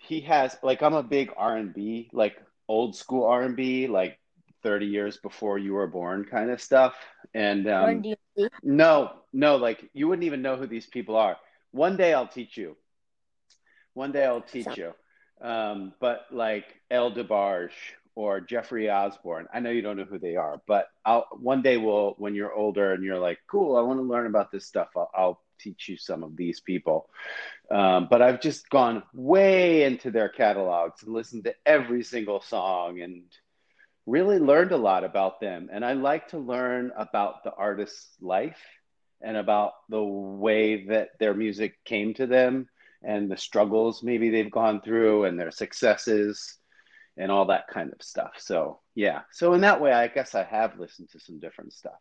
he 0.00 0.22
has 0.22 0.56
like 0.64 0.82
I'm 0.82 0.94
a 0.94 1.02
big 1.04 1.30
R&B, 1.36 2.10
like 2.12 2.36
old 2.68 2.96
school 2.96 3.24
R&B, 3.24 3.86
like 3.88 4.18
30 4.62 4.86
years 4.86 5.16
before 5.16 5.58
you 5.58 5.74
were 5.74 5.86
born 5.86 6.24
kind 6.24 6.50
of 6.50 6.60
stuff. 6.60 6.94
And 7.34 7.68
um 7.68 8.06
no, 8.62 9.12
no, 9.32 9.56
like 9.56 9.88
you 9.94 10.08
wouldn't 10.08 10.24
even 10.24 10.42
know 10.42 10.56
who 10.56 10.66
these 10.66 10.86
people 10.86 11.16
are. 11.16 11.36
One 11.72 11.96
day 11.96 12.12
I'll 12.14 12.28
teach 12.28 12.56
you. 12.56 12.76
One 13.94 14.12
day 14.12 14.24
I'll 14.24 14.42
teach 14.42 14.76
you. 14.76 14.92
Um, 15.40 15.94
but 16.00 16.26
like 16.32 16.66
El 16.90 17.12
DeBarge 17.12 17.72
or 18.14 18.40
Jeffrey 18.40 18.90
Osborne, 18.90 19.46
I 19.52 19.60
know 19.60 19.70
you 19.70 19.82
don't 19.82 19.96
know 19.96 20.04
who 20.04 20.18
they 20.18 20.36
are, 20.36 20.60
but 20.66 20.88
I'll 21.04 21.26
one 21.32 21.62
day 21.62 21.76
we'll 21.76 22.14
when 22.18 22.34
you're 22.34 22.52
older 22.52 22.92
and 22.92 23.04
you're 23.04 23.18
like, 23.18 23.38
cool, 23.50 23.76
I 23.76 23.82
want 23.82 24.00
to 24.00 24.04
learn 24.04 24.26
about 24.26 24.50
this 24.50 24.66
stuff. 24.66 24.88
I'll, 24.96 25.10
I'll 25.14 25.40
teach 25.58 25.88
you 25.88 25.96
some 25.96 26.22
of 26.22 26.36
these 26.36 26.60
people. 26.60 27.08
Um, 27.70 28.08
but 28.10 28.22
I've 28.22 28.40
just 28.40 28.68
gone 28.70 29.02
way 29.12 29.84
into 29.84 30.10
their 30.10 30.28
catalogs 30.28 31.02
and 31.02 31.12
listened 31.12 31.44
to 31.44 31.54
every 31.66 32.02
single 32.02 32.40
song 32.40 33.00
and 33.00 33.24
really 34.06 34.38
learned 34.38 34.72
a 34.72 34.76
lot 34.76 35.04
about 35.04 35.40
them. 35.40 35.68
And 35.70 35.84
I 35.84 35.92
like 35.92 36.28
to 36.28 36.38
learn 36.38 36.92
about 36.96 37.44
the 37.44 37.52
artist's 37.52 38.16
life 38.20 38.58
and 39.20 39.36
about 39.36 39.72
the 39.88 40.02
way 40.02 40.86
that 40.86 41.10
their 41.18 41.34
music 41.34 41.84
came 41.84 42.14
to 42.14 42.26
them 42.26 42.68
and 43.02 43.30
the 43.30 43.36
struggles 43.36 44.02
maybe 44.02 44.30
they've 44.30 44.50
gone 44.50 44.80
through 44.80 45.24
and 45.24 45.38
their 45.38 45.50
successes 45.50 46.56
and 47.16 47.30
all 47.30 47.46
that 47.46 47.68
kind 47.68 47.92
of 47.92 48.02
stuff. 48.02 48.32
So, 48.38 48.78
yeah. 48.94 49.22
So, 49.32 49.52
in 49.54 49.60
that 49.62 49.80
way, 49.80 49.92
I 49.92 50.06
guess 50.08 50.34
I 50.34 50.44
have 50.44 50.78
listened 50.78 51.10
to 51.10 51.20
some 51.20 51.40
different 51.40 51.72
stuff. 51.72 52.00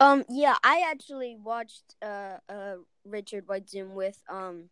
Um 0.00 0.24
yeah, 0.28 0.56
I 0.62 0.86
actually 0.90 1.36
watched 1.36 1.96
uh 2.02 2.38
uh 2.48 2.74
Richard 3.04 3.48
White 3.48 3.68
Zoom 3.68 3.94
with 3.94 4.20
um 4.28 4.68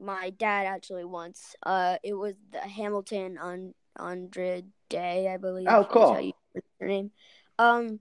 my 0.00 0.30
dad 0.30 0.66
actually 0.66 1.04
once. 1.04 1.56
Uh 1.64 1.96
it 2.02 2.14
was 2.14 2.34
the 2.52 2.60
Hamilton 2.60 3.38
on 3.38 3.74
Andra 3.98 4.62
Day, 4.88 5.28
I 5.32 5.36
believe. 5.36 5.68
Oh, 5.68 5.84
cool. 5.84 6.14
how 6.14 6.20
you 6.20 6.32
pronounce 6.52 6.66
her 6.80 6.86
name. 6.86 7.10
Um 7.58 8.00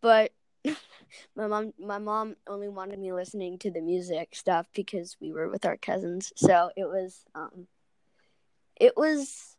but 0.00 0.32
my 1.36 1.46
mom 1.46 1.72
my 1.78 1.98
mom 1.98 2.36
only 2.46 2.68
wanted 2.68 2.98
me 2.98 3.12
listening 3.12 3.58
to 3.58 3.70
the 3.70 3.80
music 3.80 4.34
stuff 4.34 4.66
because 4.74 5.16
we 5.20 5.32
were 5.32 5.48
with 5.48 5.64
our 5.64 5.76
cousins. 5.76 6.32
So 6.36 6.70
it 6.76 6.84
was 6.86 7.24
um 7.34 7.66
it 8.76 8.96
was 8.96 9.56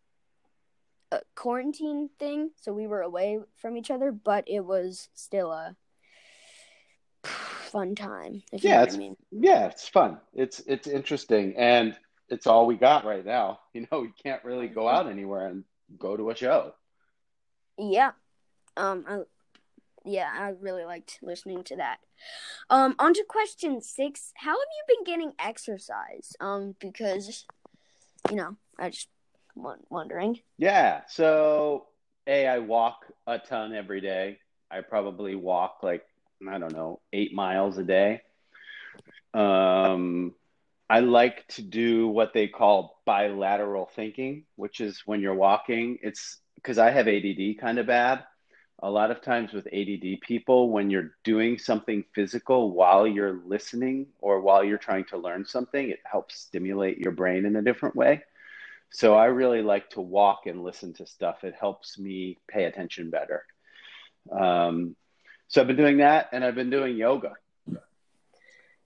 a 1.11 1.21
quarantine 1.35 2.09
thing, 2.19 2.51
so 2.55 2.73
we 2.73 2.87
were 2.87 3.01
away 3.01 3.39
from 3.55 3.77
each 3.77 3.91
other, 3.91 4.11
but 4.11 4.43
it 4.47 4.61
was 4.65 5.09
still 5.13 5.51
a 5.51 5.75
fun 7.71 7.95
time. 7.95 8.43
Yeah, 8.51 8.59
you 8.61 8.69
know 8.69 8.75
what 8.79 8.81
it's- 8.87 8.95
I 8.95 8.97
mean. 8.99 9.17
Yeah, 9.31 9.67
it's 9.67 9.87
fun. 9.87 10.19
It's 10.33 10.59
it's 10.67 10.87
interesting, 10.87 11.55
and 11.57 11.97
it's 12.29 12.47
all 12.47 12.65
we 12.65 12.75
got 12.75 13.05
right 13.05 13.25
now. 13.25 13.59
You 13.73 13.87
know, 13.91 14.01
we 14.01 14.11
can't 14.23 14.43
really 14.43 14.67
go 14.67 14.87
out 14.87 15.07
anywhere 15.09 15.47
and 15.47 15.63
go 15.97 16.17
to 16.17 16.29
a 16.29 16.35
show. 16.35 16.73
Yeah. 17.77 18.11
Um. 18.77 19.05
I, 19.07 19.19
yeah, 20.03 20.29
I 20.33 20.49
really 20.59 20.83
liked 20.83 21.19
listening 21.21 21.63
to 21.65 21.75
that. 21.77 21.97
Um. 22.69 22.95
On 22.99 23.13
to 23.13 23.23
question 23.27 23.81
six. 23.81 24.31
How 24.35 24.51
have 24.51 24.57
you 24.57 24.95
been 24.95 25.03
getting 25.05 25.33
exercise? 25.39 26.35
Um. 26.39 26.75
Because, 26.79 27.45
you 28.29 28.35
know, 28.35 28.55
I 28.77 28.89
just 28.89 29.09
won- 29.55 29.85
wondering. 29.89 30.39
Yeah. 30.57 31.01
So, 31.07 31.87
A, 32.27 32.47
I 32.47 32.59
walk 32.59 33.05
a 33.27 33.39
ton 33.39 33.73
every 33.73 34.01
day. 34.01 34.39
I 34.69 34.81
probably 34.81 35.35
walk 35.35 35.79
like, 35.83 36.03
I 36.49 36.57
don't 36.57 36.73
know, 36.73 37.01
eight 37.13 37.33
miles 37.33 37.77
a 37.77 37.83
day. 37.83 38.21
Um, 39.33 40.33
I 40.89 40.99
like 40.99 41.47
to 41.49 41.61
do 41.61 42.07
what 42.07 42.33
they 42.33 42.47
call 42.47 43.01
bilateral 43.05 43.89
thinking, 43.95 44.45
which 44.55 44.81
is 44.81 45.03
when 45.05 45.21
you're 45.21 45.33
walking, 45.33 45.99
it's 46.01 46.39
because 46.55 46.77
I 46.77 46.91
have 46.91 47.07
ADD 47.07 47.57
kind 47.59 47.79
of 47.79 47.87
bad. 47.87 48.23
A 48.83 48.89
lot 48.89 49.11
of 49.11 49.21
times 49.21 49.53
with 49.53 49.67
ADD 49.71 50.21
people, 50.21 50.69
when 50.69 50.89
you're 50.89 51.11
doing 51.23 51.57
something 51.57 52.03
physical 52.15 52.71
while 52.71 53.07
you're 53.07 53.41
listening 53.45 54.07
or 54.19 54.41
while 54.41 54.63
you're 54.63 54.77
trying 54.79 55.05
to 55.05 55.17
learn 55.17 55.45
something, 55.45 55.89
it 55.89 55.99
helps 56.03 56.39
stimulate 56.39 56.97
your 56.97 57.11
brain 57.11 57.45
in 57.45 57.55
a 57.55 57.61
different 57.61 57.95
way. 57.95 58.23
So 58.89 59.13
I 59.15 59.25
really 59.25 59.61
like 59.61 59.89
to 59.91 60.01
walk 60.01 60.47
and 60.47 60.63
listen 60.63 60.93
to 60.95 61.05
stuff. 61.05 61.43
It 61.43 61.55
helps 61.59 61.97
me 61.97 62.37
pay 62.49 62.65
attention 62.65 63.09
better. 63.09 63.45
Um, 64.31 64.95
So 65.51 65.59
I've 65.59 65.67
been 65.67 65.75
doing 65.75 65.97
that, 65.97 66.29
and 66.31 66.45
I've 66.45 66.55
been 66.55 66.69
doing 66.69 66.95
yoga. 66.95 67.33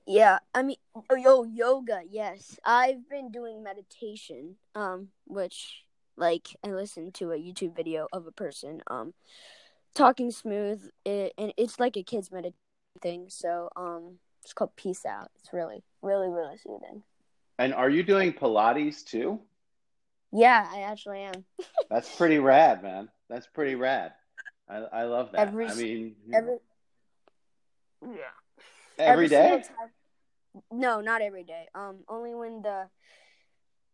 Yeah, 0.08 0.40
I 0.54 0.64
mean, 0.64 0.78
oh, 0.96 1.16
yo, 1.16 1.44
yoga. 1.44 2.02
Yes, 2.10 2.60
I've 2.66 3.08
been 3.08 3.32
doing 3.32 3.64
meditation. 3.64 4.56
Um, 4.74 5.10
which 5.26 5.84
like 6.18 6.48
I 6.64 6.70
listened 6.70 7.14
to 7.16 7.32
a 7.32 7.38
YouTube 7.38 7.76
video 7.76 8.08
of 8.14 8.26
a 8.26 8.32
person 8.32 8.82
um 8.88 9.14
talking 9.94 10.32
smooth, 10.32 10.90
it, 11.06 11.34
and 11.38 11.54
it's 11.56 11.80
like 11.80 11.98
a 11.98 12.04
kids 12.04 12.32
meditation 12.32 12.56
thing. 13.00 13.26
So 13.30 13.70
um, 13.76 14.18
it's 14.44 14.54
called 14.54 14.76
Peace 14.76 15.06
Out. 15.06 15.30
It's 15.40 15.54
really, 15.54 15.84
really, 16.02 16.30
really 16.30 16.58
soothing. 16.58 17.04
And 17.60 17.74
are 17.74 17.90
you 17.90 18.02
doing 18.02 18.34
Pilates 18.34 19.06
too? 19.06 19.40
Yeah, 20.32 20.68
I 20.72 20.82
actually 20.82 21.22
am. 21.22 21.46
That's 21.90 22.14
pretty 22.16 22.40
rad, 22.40 22.82
man. 22.82 23.10
That's 23.30 23.48
pretty 23.48 23.76
rad. 23.76 24.14
I 24.70 24.76
I 24.78 25.04
love 25.04 25.32
that. 25.32 25.42
Every, 25.48 25.66
I 25.68 25.74
mean, 25.76 26.16
every 26.34 26.58
yeah, 28.02 28.34
every 29.00 29.28
day. 29.28 29.62
time- 29.68 29.92
No, 30.72 31.02
not 31.02 31.22
every 31.22 31.44
day. 31.44 31.68
Um, 31.76 32.00
only 32.08 32.34
when 32.34 32.62
the 32.62 32.90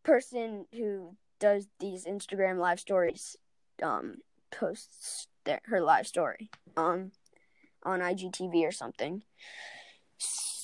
person 0.04 0.66
who 0.74 1.16
does 1.40 1.68
these 1.80 2.06
Instagram 2.06 2.58
live 2.60 2.80
stories 2.80 3.36
um 3.82 4.18
posts 4.52 5.28
their 5.44 5.60
her 5.66 5.82
live 5.82 6.06
story 6.08 6.50
um 6.78 7.12
on 7.84 8.00
IGTV 8.00 8.64
or 8.68 8.72
something. 8.72 9.24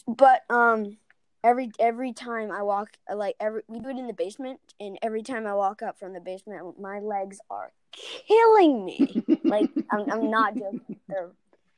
But 0.07 0.41
um 0.49 0.97
every 1.43 1.71
every 1.79 2.13
time 2.13 2.51
I 2.51 2.61
walk 2.63 2.97
like 3.13 3.35
every 3.39 3.61
we 3.67 3.79
do 3.79 3.89
it 3.89 3.97
in 3.97 4.07
the 4.07 4.13
basement 4.13 4.59
and 4.79 4.97
every 5.01 5.23
time 5.23 5.47
I 5.47 5.53
walk 5.55 5.81
up 5.81 5.97
from 5.99 6.13
the 6.13 6.19
basement 6.21 6.79
my 6.79 6.99
legs 6.99 7.39
are 7.49 7.71
killing 8.27 8.85
me. 8.85 9.23
like 9.47 9.69
I'm 9.91 10.11
I'm 10.11 10.29
not 10.31 10.55
joking. 10.55 10.97
They're 11.07 11.31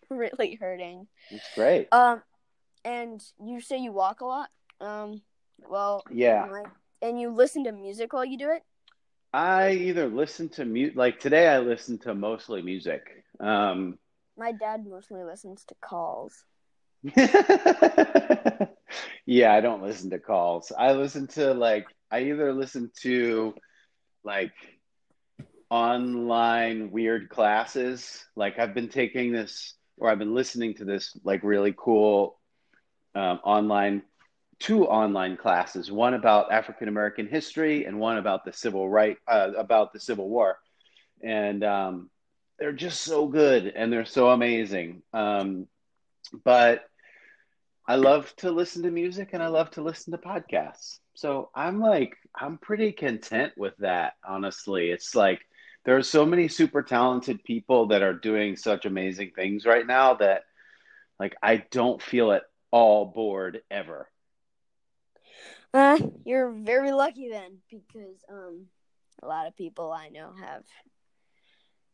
really 0.09 0.55
hurting. 0.55 1.07
It's 1.29 1.45
great. 1.55 1.87
Um 1.91 2.21
and 2.85 3.23
you 3.43 3.61
say 3.61 3.77
you 3.77 3.91
walk 3.91 4.21
a 4.21 4.25
lot? 4.25 4.49
Um 4.81 5.21
well 5.69 6.03
Yeah. 6.11 6.47
my- 6.49 6.63
and 7.01 7.19
you 7.19 7.29
listen 7.29 7.63
to 7.63 7.71
music 7.71 8.11
while 8.11 8.25
you 8.25 8.37
do 8.37 8.51
it? 8.51 8.61
I 9.33 9.71
either 9.71 10.07
listen 10.07 10.49
to 10.49 10.65
mute 10.65 10.95
like 10.97 11.19
today. 11.19 11.47
I 11.47 11.59
listen 11.59 11.97
to 11.99 12.13
mostly 12.13 12.61
music. 12.61 13.23
Um, 13.39 13.97
My 14.37 14.51
dad 14.51 14.85
mostly 14.85 15.23
listens 15.23 15.63
to 15.65 15.75
calls. 15.79 16.43
yeah, 19.25 19.53
I 19.53 19.61
don't 19.61 19.83
listen 19.83 20.09
to 20.09 20.19
calls. 20.19 20.71
I 20.77 20.93
listen 20.93 21.27
to 21.27 21.53
like 21.53 21.87
I 22.11 22.23
either 22.23 22.53
listen 22.53 22.91
to 23.01 23.53
like 24.23 24.51
online 25.69 26.91
weird 26.91 27.29
classes. 27.29 28.25
Like 28.35 28.59
I've 28.59 28.73
been 28.73 28.89
taking 28.89 29.31
this 29.31 29.75
or 29.97 30.09
I've 30.09 30.19
been 30.19 30.33
listening 30.33 30.75
to 30.75 30.85
this 30.85 31.17
like 31.23 31.43
really 31.43 31.73
cool 31.77 32.39
um, 33.15 33.39
online 33.43 34.03
two 34.59 34.85
online 34.85 35.37
classes, 35.37 35.91
one 35.91 36.13
about 36.13 36.51
African 36.51 36.89
American 36.89 37.27
history 37.27 37.85
and 37.85 37.99
one 37.99 38.17
about 38.17 38.43
the 38.43 38.53
civil 38.53 38.89
right 38.89 39.17
uh, 39.27 39.51
about 39.57 39.93
the 39.93 39.99
Civil 39.99 40.29
War. 40.29 40.57
And 41.23 41.63
um, 41.63 42.09
they're 42.59 42.73
just 42.73 43.01
so 43.01 43.27
good 43.27 43.67
and 43.67 43.91
they're 43.91 44.05
so 44.05 44.29
amazing. 44.29 45.01
Um, 45.13 45.67
but 46.43 46.83
I 47.87 47.95
love 47.95 48.33
to 48.37 48.51
listen 48.51 48.83
to 48.83 48.91
music 48.91 49.29
and 49.33 49.41
I 49.41 49.47
love 49.47 49.71
to 49.71 49.81
listen 49.81 50.11
to 50.11 50.17
podcasts. 50.17 50.99
So 51.15 51.49
I'm 51.55 51.79
like, 51.79 52.15
I'm 52.35 52.57
pretty 52.57 52.91
content 52.91 53.53
with 53.57 53.75
that, 53.77 54.13
honestly. 54.27 54.91
It's 54.91 55.15
like 55.15 55.41
there 55.89 55.97
are 55.97 56.03
so 56.03 56.23
many 56.23 56.47
super 56.47 56.83
talented 56.83 57.43
people 57.43 57.87
that 57.87 58.03
are 58.03 58.13
doing 58.13 58.55
such 58.55 58.85
amazing 58.85 59.31
things 59.35 59.65
right 59.65 59.87
now 59.87 60.13
that 60.13 60.43
like 61.19 61.35
I 61.41 61.63
don't 61.71 61.99
feel 61.99 62.31
at 62.31 62.43
all 62.69 63.07
bored 63.07 63.63
ever. 63.71 64.07
Uh, 65.73 65.97
you're 66.25 66.51
very 66.51 66.91
lucky 66.91 67.27
then, 67.27 67.57
because 67.71 68.23
um, 68.31 68.67
a 69.23 69.25
lot 69.25 69.47
of 69.47 69.55
people 69.55 69.91
I 69.91 70.09
know 70.09 70.31
have 70.39 70.61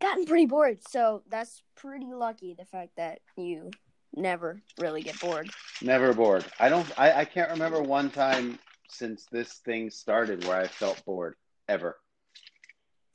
gotten 0.02 0.26
pretty 0.26 0.46
bored. 0.46 0.80
So 0.90 1.24
that's 1.30 1.64
pretty 1.78 2.12
lucky. 2.14 2.54
The 2.54 2.66
fact 2.66 2.98
that 2.98 3.20
you 3.38 3.72
never 4.14 4.62
really 4.78 5.04
get 5.04 5.18
bored. 5.22 5.50
Never 5.82 6.12
bored. 6.12 6.44
I 6.60 6.68
don't 6.68 7.00
I, 7.00 7.22
I 7.22 7.24
can't 7.24 7.52
remember 7.52 7.82
one 7.82 8.10
time 8.10 8.60
since 8.90 9.26
this 9.32 9.54
thing 9.54 9.90
started 9.90 10.46
where 10.46 10.58
I 10.58 10.68
felt 10.68 11.02
bored 11.06 11.38
ever. 11.70 11.96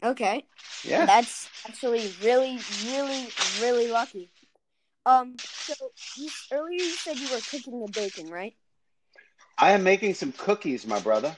Okay, 0.03 0.47
Yeah. 0.85 1.07
that's 1.07 1.49
actually 1.67 2.11
really, 2.23 2.59
really, 2.87 3.29
really 3.61 3.89
lucky. 3.89 4.31
Um, 5.07 5.37
so 5.39 5.75
you, 6.17 6.29
earlier 6.53 6.83
you 6.83 6.91
said 6.91 7.17
you 7.19 7.29
were 7.31 7.41
cooking 7.51 7.81
the 7.81 7.93
bacon, 7.93 8.29
right? 8.31 8.55
I 9.59 9.73
am 9.73 9.83
making 9.83 10.15
some 10.15 10.33
cookies, 10.33 10.87
my 10.87 11.01
brother. 11.01 11.37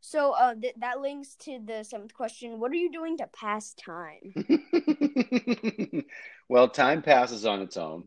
So 0.00 0.32
uh, 0.32 0.54
th- 0.54 0.74
that 0.78 1.00
links 1.00 1.34
to 1.40 1.58
the 1.64 1.82
seventh 1.84 2.14
question. 2.14 2.60
What 2.60 2.70
are 2.72 2.76
you 2.76 2.90
doing 2.92 3.16
to 3.18 3.26
pass 3.26 3.74
time? 3.74 4.34
well, 6.48 6.68
time 6.68 7.02
passes 7.02 7.44
on 7.46 7.62
its 7.62 7.76
own. 7.76 8.04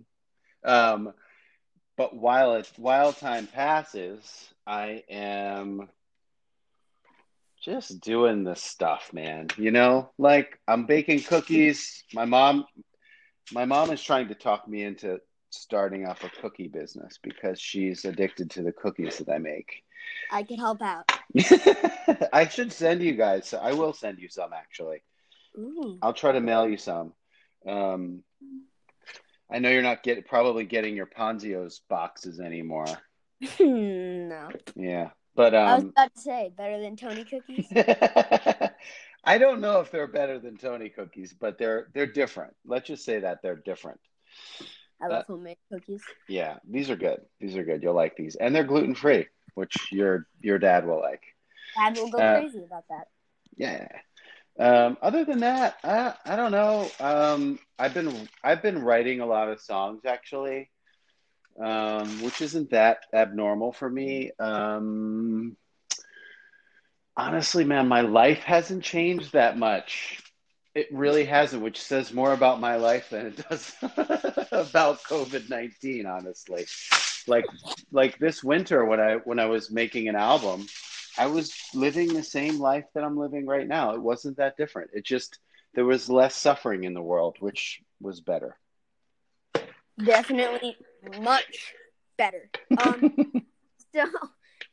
Um, 0.64 1.14
but 1.98 2.16
while 2.16 2.56
it 2.56 2.72
while 2.78 3.14
time 3.14 3.48
passes, 3.48 4.50
I 4.66 5.04
am 5.10 5.90
just 7.62 8.02
doing 8.02 8.44
the 8.44 8.56
stuff, 8.56 9.12
man. 9.14 9.48
You 9.58 9.72
know, 9.72 10.12
like 10.18 10.60
I'm 10.68 10.86
baking 10.86 11.24
cookies. 11.24 12.04
My 12.14 12.26
mom 12.26 12.66
my 13.52 13.66
mom 13.66 13.92
is 13.92 14.02
trying 14.04 14.28
to 14.28 14.36
talk 14.36 14.68
me 14.68 14.84
into 14.84 15.20
starting 15.50 16.06
up 16.06 16.24
a 16.24 16.30
cookie 16.42 16.68
business 16.68 17.20
because 17.22 17.60
she's 17.60 18.06
addicted 18.06 18.52
to 18.52 18.62
the 18.62 18.72
cookies 18.72 19.18
that 19.18 19.32
I 19.32 19.40
make. 19.40 19.84
I 20.32 20.44
can 20.44 20.58
help 20.58 20.82
out. 20.82 21.12
I 22.34 22.48
should 22.48 22.72
send 22.72 23.02
you 23.02 23.14
guys. 23.14 23.54
I 23.54 23.74
will 23.74 23.94
send 23.94 24.20
you 24.20 24.30
some 24.30 24.54
actually. 24.54 25.02
Ooh. 25.58 25.98
I'll 26.02 26.14
try 26.14 26.32
to 26.32 26.42
mail 26.42 26.68
you 26.68 26.78
some. 26.78 27.14
Um, 27.68 28.24
I 29.52 29.60
know 29.60 29.70
you're 29.70 29.82
not 29.82 30.04
get 30.04 30.28
probably 30.28 30.66
getting 30.66 30.96
your 30.96 31.08
Ponzios 31.08 31.80
boxes 31.90 32.40
anymore. 32.40 32.86
no. 33.60 34.50
Yeah, 34.76 35.10
but 35.36 35.54
I 35.66 35.76
was 35.76 35.84
um, 35.84 35.90
about 35.96 36.14
to 36.16 36.22
say 36.22 36.52
better 36.56 36.80
than 36.80 36.96
Tony 36.96 37.24
cookies. 37.26 37.68
I 39.24 39.38
don't 39.38 39.62
know 39.62 39.80
if 39.80 39.92
they're 39.92 40.08
better 40.08 40.40
than 40.40 40.58
Tony 40.58 40.90
cookies, 40.90 41.34
but 41.34 41.58
they're 41.58 41.88
they're 41.94 42.08
different. 42.08 42.56
Let's 42.66 42.88
just 42.88 43.06
say 43.06 43.20
that 43.20 43.42
they're 43.42 43.56
different. 43.56 44.00
I 45.02 45.08
love 45.08 45.26
homemade 45.28 45.58
cookies. 45.72 46.04
Yeah, 46.28 46.58
these 46.70 46.90
are 46.90 46.96
good. 46.96 47.22
These 47.40 47.56
are 47.56 47.64
good. 47.64 47.84
You'll 47.84 47.94
like 47.94 48.16
these, 48.16 48.36
and 48.36 48.56
they're 48.56 48.64
gluten 48.64 48.96
free, 48.96 49.28
which 49.56 49.92
your 49.92 50.28
your 50.42 50.60
dad 50.60 50.86
will 50.86 51.00
like. 51.00 51.24
Dad 51.76 51.96
will 51.96 52.10
go 52.10 52.18
Uh, 52.20 52.40
crazy 52.40 52.64
about 52.64 52.86
that. 52.90 53.08
Yeah. 53.58 53.88
Um, 54.60 54.98
other 55.02 55.24
than 55.24 55.40
that, 55.40 55.78
I, 55.84 56.14
I 56.26 56.36
don't 56.36 56.52
know. 56.52 56.90
Um, 57.00 57.60
I've 57.78 57.94
been 57.94 58.28
I've 58.44 58.62
been 58.62 58.84
writing 58.84 59.22
a 59.22 59.26
lot 59.26 59.50
of 59.50 59.62
songs 59.62 60.02
actually, 60.06 60.70
um, 61.60 62.22
which 62.24 62.42
isn't 62.42 62.72
that 62.72 63.06
abnormal 63.14 63.74
for 63.74 63.90
me. 63.90 64.32
Um, 64.40 65.58
honestly, 67.18 67.64
man, 67.66 67.88
my 67.88 68.02
life 68.02 68.40
hasn't 68.40 68.84
changed 68.84 69.34
that 69.34 69.58
much. 69.58 70.24
It 70.74 70.88
really 70.92 71.26
hasn't, 71.26 71.64
which 71.64 71.82
says 71.82 72.14
more 72.14 72.32
about 72.32 72.62
my 72.62 72.78
life 72.78 73.10
than 73.10 73.28
it 73.28 73.48
does 73.50 73.76
about 74.52 75.04
COVID 75.04 75.50
nineteen. 75.50 76.06
Honestly, 76.06 76.66
like 77.28 77.46
like 77.92 78.18
this 78.20 78.44
winter 78.44 78.86
when 78.86 79.00
I 79.00 79.16
when 79.16 79.40
I 79.40 79.48
was 79.48 79.72
making 79.72 80.08
an 80.08 80.16
album, 80.16 80.68
I 81.18 81.26
was 81.28 81.54
living 81.74 82.14
the 82.14 82.24
same 82.24 82.60
life 82.60 82.86
that 82.94 83.04
I'm 83.04 83.18
living 83.18 83.46
right 83.46 83.68
now. 83.68 83.94
It 83.96 84.02
wasn't 84.02 84.38
that 84.38 84.58
different. 84.58 84.92
It 84.94 85.04
just 85.04 85.40
there 85.74 85.86
was 85.86 86.10
less 86.10 86.36
suffering 86.36 86.84
in 86.84 86.94
the 86.94 87.02
world, 87.02 87.38
which 87.40 87.82
was 88.00 88.22
better. 88.22 88.56
Definitely 90.02 90.78
much 91.22 91.74
better. 92.18 92.50
Um, 92.78 93.16
so 93.94 94.06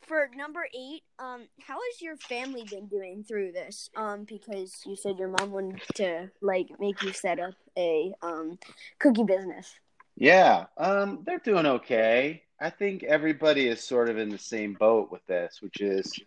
for 0.06 0.28
number 0.36 0.66
eight, 0.74 1.02
um, 1.18 1.42
how 1.60 1.74
has 1.74 2.00
your 2.00 2.16
family 2.16 2.64
been 2.70 2.86
doing 2.86 3.24
through 3.24 3.52
this? 3.52 3.90
Um, 3.96 4.24
because 4.24 4.82
you 4.86 4.96
said 4.96 5.18
your 5.18 5.28
mom 5.28 5.52
wanted 5.52 5.82
to 5.96 6.30
like 6.40 6.68
make 6.78 7.02
you 7.02 7.12
set 7.12 7.38
up 7.38 7.54
a 7.76 8.12
um 8.22 8.58
cookie 8.98 9.24
business. 9.24 9.74
Yeah, 10.16 10.66
um, 10.78 11.22
they're 11.26 11.38
doing 11.38 11.66
okay. 11.66 12.42
I 12.60 12.70
think 12.70 13.02
everybody 13.02 13.68
is 13.68 13.82
sort 13.82 14.08
of 14.08 14.16
in 14.16 14.30
the 14.30 14.38
same 14.38 14.74
boat 14.74 15.10
with 15.10 15.26
this, 15.26 15.58
which 15.60 15.80
is 15.80 16.18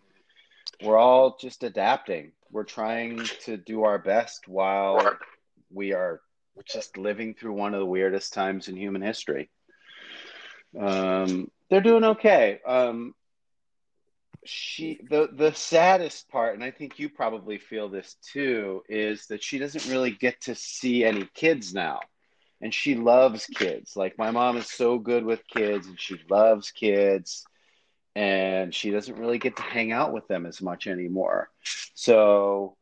we're 0.82 0.98
all 0.98 1.36
just 1.40 1.64
adapting. 1.64 2.32
We're 2.52 2.64
trying 2.64 3.24
to 3.44 3.56
do 3.56 3.82
our 3.82 3.98
best 3.98 4.46
while 4.46 5.16
we 5.72 5.92
are 5.92 6.20
just 6.66 6.96
living 6.96 7.34
through 7.34 7.52
one 7.52 7.74
of 7.74 7.80
the 7.80 7.86
weirdest 7.86 8.32
times 8.32 8.68
in 8.68 8.76
human 8.76 9.02
history. 9.02 9.50
Um, 10.78 11.50
they're 11.70 11.80
doing 11.80 12.04
okay. 12.04 12.60
Um, 12.66 13.14
she 14.44 15.00
the 15.08 15.28
the 15.32 15.52
saddest 15.54 16.28
part, 16.30 16.54
and 16.54 16.64
I 16.64 16.70
think 16.70 16.98
you 16.98 17.08
probably 17.10 17.58
feel 17.58 17.88
this 17.88 18.16
too, 18.32 18.82
is 18.88 19.26
that 19.28 19.42
she 19.42 19.58
doesn't 19.58 19.86
really 19.86 20.12
get 20.12 20.40
to 20.42 20.54
see 20.54 21.04
any 21.04 21.26
kids 21.34 21.74
now. 21.74 22.00
and 22.60 22.74
she 22.74 22.94
loves 22.94 23.46
kids. 23.46 23.96
Like 23.96 24.18
my 24.18 24.30
mom 24.30 24.56
is 24.56 24.68
so 24.68 24.98
good 24.98 25.24
with 25.24 25.46
kids 25.48 25.86
and 25.86 26.00
she 26.00 26.20
loves 26.30 26.70
kids 26.72 27.46
and 28.16 28.74
she 28.74 28.90
doesn't 28.90 29.18
really 29.18 29.38
get 29.38 29.56
to 29.56 29.62
hang 29.62 29.92
out 29.92 30.12
with 30.12 30.26
them 30.28 30.46
as 30.46 30.60
much 30.62 30.86
anymore. 30.86 31.50
So 31.94 32.76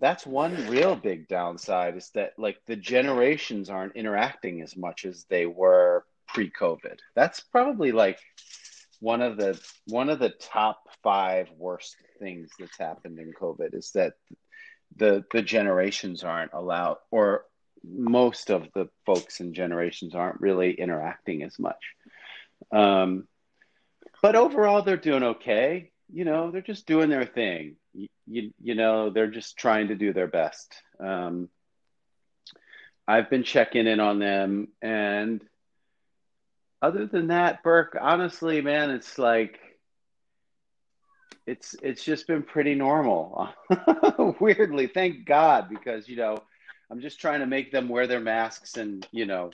that's 0.00 0.26
one 0.26 0.66
real 0.68 0.96
big 0.96 1.28
downside 1.28 1.96
is 1.96 2.10
that 2.14 2.32
like 2.38 2.58
the 2.66 2.76
generations 2.76 3.70
aren't 3.70 3.96
interacting 3.96 4.62
as 4.62 4.76
much 4.76 5.04
as 5.04 5.24
they 5.30 5.46
were 5.46 6.04
pre-COVID. 6.34 6.98
That's 7.14 7.40
probably 7.40 7.92
like 7.92 8.18
one 9.00 9.22
of 9.22 9.36
the 9.36 9.60
one 9.86 10.10
of 10.10 10.18
the 10.18 10.30
top 10.30 10.82
5 11.02 11.48
worst 11.56 11.96
things 12.20 12.50
that's 12.58 12.78
happened 12.78 13.18
in 13.18 13.32
COVID 13.32 13.74
is 13.74 13.92
that 13.92 14.14
the 14.96 15.24
the 15.32 15.42
generations 15.42 16.22
aren't 16.22 16.52
allowed 16.52 16.98
or 17.10 17.44
most 17.86 18.50
of 18.50 18.68
the 18.74 18.88
folks 19.04 19.40
and 19.40 19.54
generations 19.54 20.14
aren't 20.14 20.40
really 20.40 20.72
interacting 20.72 21.42
as 21.42 21.58
much. 21.58 21.82
Um, 22.72 23.26
but 24.22 24.36
overall, 24.36 24.82
they're 24.82 24.96
doing 24.96 25.22
okay. 25.22 25.90
You 26.12 26.24
know, 26.24 26.50
they're 26.50 26.62
just 26.62 26.86
doing 26.86 27.10
their 27.10 27.26
thing. 27.26 27.76
You, 27.92 28.08
you, 28.26 28.50
you 28.62 28.74
know, 28.74 29.10
they're 29.10 29.30
just 29.30 29.58
trying 29.58 29.88
to 29.88 29.94
do 29.94 30.12
their 30.12 30.28
best. 30.28 30.74
Um, 30.98 31.48
I've 33.06 33.28
been 33.28 33.42
checking 33.42 33.86
in 33.86 34.00
on 34.00 34.18
them, 34.18 34.68
and 34.80 35.44
other 36.84 37.06
than 37.06 37.28
that, 37.28 37.62
Burke, 37.62 37.96
honestly, 38.00 38.60
man, 38.60 38.90
it's 38.90 39.18
like 39.18 39.58
it's 41.46 41.74
it's 41.82 42.04
just 42.04 42.26
been 42.26 42.42
pretty 42.42 42.74
normal. 42.74 43.48
Weirdly, 44.40 44.86
thank 44.86 45.26
God, 45.26 45.68
because 45.68 46.08
you 46.08 46.16
know 46.16 46.38
I'm 46.90 47.00
just 47.00 47.20
trying 47.20 47.40
to 47.40 47.46
make 47.46 47.72
them 47.72 47.88
wear 47.88 48.06
their 48.06 48.20
masks 48.20 48.76
and, 48.76 49.06
you 49.10 49.26
know, 49.26 49.50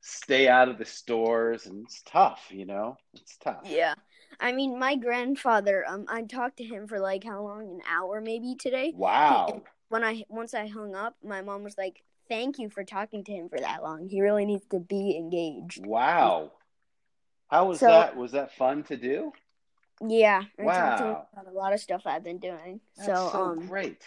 stay 0.00 0.48
out 0.48 0.68
of 0.68 0.78
the 0.78 0.84
stores 0.84 1.66
and 1.66 1.84
it's 1.84 2.02
tough, 2.02 2.46
you 2.50 2.64
know? 2.64 2.96
It's 3.14 3.36
tough. 3.36 3.62
Yeah. 3.64 3.94
I 4.40 4.52
mean, 4.52 4.78
my 4.78 4.96
grandfather, 4.96 5.84
um 5.86 6.06
I 6.08 6.22
talked 6.22 6.58
to 6.58 6.64
him 6.64 6.86
for 6.86 6.98
like 6.98 7.24
how 7.24 7.42
long? 7.42 7.62
An 7.62 7.80
hour 7.88 8.20
maybe 8.20 8.54
today. 8.54 8.92
Wow. 8.94 9.62
when 9.88 10.04
I 10.04 10.24
once 10.28 10.54
I 10.54 10.66
hung 10.66 10.94
up, 10.94 11.16
my 11.22 11.42
mom 11.42 11.62
was 11.62 11.76
like, 11.76 12.02
"Thank 12.32 12.58
you 12.58 12.70
for 12.70 12.84
talking 12.84 13.24
to 13.24 13.32
him 13.32 13.48
for 13.48 13.58
that 13.58 13.82
long. 13.82 14.08
He 14.08 14.20
really 14.20 14.44
needs 14.44 14.66
to 14.70 14.80
be 14.80 15.16
engaged." 15.16 15.84
Wow. 15.86 16.52
How 17.48 17.66
was 17.66 17.80
so, 17.80 17.86
that? 17.86 18.16
Was 18.16 18.32
that 18.32 18.54
fun 18.56 18.82
to 18.84 18.96
do? 18.96 19.32
Yeah, 20.06 20.42
I 20.58 20.62
wow. 20.62 20.72
talked 20.72 20.98
to 20.98 21.04
him 21.04 21.16
about 21.32 21.52
a 21.52 21.56
lot 21.56 21.72
of 21.72 21.80
stuff 21.80 22.02
I've 22.06 22.24
been 22.24 22.38
doing. 22.38 22.80
That's 22.96 23.06
so, 23.06 23.30
so 23.32 23.42
um, 23.42 23.66
great. 23.66 24.02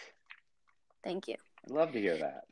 Thank 1.04 1.28
you. 1.28 1.36
I'd 1.64 1.70
love 1.70 1.92
to 1.92 2.00
hear 2.00 2.18
that 2.18 2.44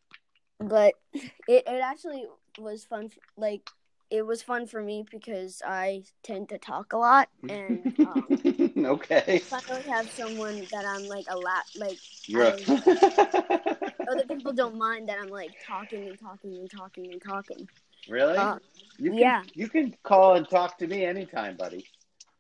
but 0.59 0.95
it, 1.15 1.65
it 1.67 1.83
actually 1.83 2.27
was 2.59 2.85
fun 2.85 3.11
like 3.37 3.69
it 4.11 4.25
was 4.25 4.43
fun 4.43 4.67
for 4.67 4.83
me 4.83 5.05
because 5.11 5.63
I 5.67 6.05
tend 6.23 6.51
to 6.51 6.59
talk 6.59 6.93
a 6.93 6.97
lot 6.97 7.29
and 7.49 7.99
um, 8.01 8.75
okay. 8.87 9.43
I 9.53 9.61
don't 9.67 9.87
have 9.87 10.11
someone 10.11 10.67
that 10.71 10.85
I'm 10.85 11.09
like 11.09 11.27
a 11.29 11.37
lot 11.37 11.65
like 11.77 11.99
You're 12.27 12.53
I, 12.69 13.74
other 14.09 14.25
people 14.25 14.53
don't 14.53 14.77
mind 14.77 15.09
that 15.09 15.19
I'm 15.19 15.29
like 15.29 15.53
talking 15.67 16.09
and 16.09 16.19
talking 16.19 16.55
and 16.55 16.71
talking 16.71 17.13
and 17.13 17.23
talking. 17.23 17.69
Really? 18.09 18.37
Uh, 18.37 18.59
you 18.99 19.11
can, 19.11 19.19
yeah. 19.19 19.43
You 19.55 19.69
can 19.69 19.97
call 20.03 20.35
and 20.35 20.49
talk 20.49 20.79
to 20.79 20.87
me 20.87 21.05
anytime, 21.05 21.57
buddy. 21.57 21.87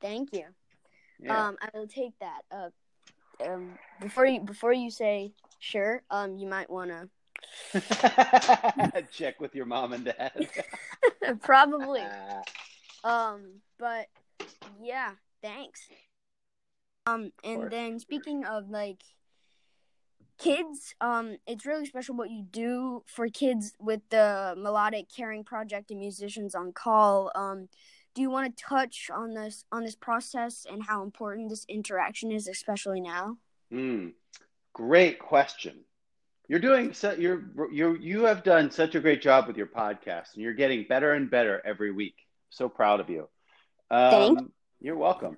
Thank 0.00 0.32
you. 0.32 0.44
Yeah. 1.18 1.48
Um, 1.48 1.56
I 1.60 1.76
will 1.76 1.86
take 1.86 2.12
that. 2.20 2.42
Uh, 2.50 2.68
um, 3.44 3.78
before 4.00 4.26
you 4.26 4.40
before 4.40 4.72
you 4.72 4.90
say 4.90 5.32
sure, 5.58 6.02
um, 6.10 6.36
you 6.36 6.46
might 6.46 6.70
want 6.70 6.90
to 6.90 7.08
Check 9.12 9.40
with 9.40 9.54
your 9.54 9.66
mom 9.66 9.92
and 9.92 10.04
dad. 10.04 10.48
Probably. 11.42 12.02
um, 13.04 13.60
but 13.78 14.06
yeah, 14.80 15.12
thanks. 15.42 15.80
Um, 17.06 17.32
and 17.42 17.70
then 17.70 17.98
speaking 17.98 18.44
of 18.44 18.70
like 18.70 19.02
kids, 20.38 20.94
um, 21.00 21.36
it's 21.46 21.66
really 21.66 21.86
special 21.86 22.16
what 22.16 22.30
you 22.30 22.42
do 22.42 23.02
for 23.06 23.28
kids 23.28 23.72
with 23.78 24.00
the 24.10 24.54
Melodic 24.56 25.08
Caring 25.14 25.44
Project 25.44 25.90
and 25.90 26.00
Musicians 26.00 26.54
on 26.54 26.72
Call. 26.72 27.30
Um, 27.34 27.68
do 28.14 28.22
you 28.22 28.30
want 28.30 28.56
to 28.56 28.64
touch 28.64 29.10
on 29.12 29.34
this 29.34 29.64
on 29.72 29.82
this 29.82 29.96
process 29.96 30.66
and 30.70 30.82
how 30.82 31.02
important 31.02 31.50
this 31.50 31.64
interaction 31.68 32.30
is, 32.30 32.46
especially 32.46 33.00
now? 33.00 33.38
Mm, 33.72 34.12
great 34.72 35.18
question. 35.18 35.80
You're 36.46 36.60
doing 36.60 36.92
so. 36.92 37.12
You're 37.12 37.42
you 37.72 37.96
you 37.96 38.24
have 38.24 38.44
done 38.44 38.70
such 38.70 38.94
a 38.94 39.00
great 39.00 39.20
job 39.20 39.48
with 39.48 39.56
your 39.56 39.66
podcast, 39.66 40.34
and 40.34 40.42
you're 40.42 40.54
getting 40.54 40.86
better 40.88 41.12
and 41.12 41.30
better 41.30 41.60
every 41.64 41.90
week. 41.90 42.14
So 42.50 42.68
proud 42.68 43.00
of 43.00 43.10
you. 43.10 43.28
Um, 43.90 44.10
Thanks. 44.10 44.42
You're 44.80 44.96
welcome. 44.96 45.36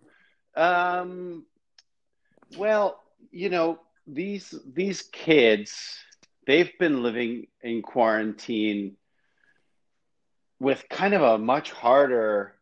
Um, 0.54 1.46
well, 2.58 3.00
you 3.30 3.48
know 3.48 3.78
these 4.06 4.54
these 4.66 5.02
kids, 5.02 5.98
they've 6.46 6.72
been 6.78 7.02
living 7.02 7.46
in 7.62 7.82
quarantine 7.82 8.96
with 10.58 10.88
kind 10.88 11.14
of 11.14 11.22
a 11.22 11.38
much 11.38 11.70
harder 11.72 12.54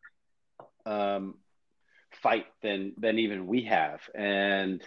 um, 0.86 1.34
fight 2.22 2.46
than 2.62 2.92
than 2.98 3.18
even 3.18 3.46
we 3.46 3.62
have, 3.64 4.00
and 4.14 4.82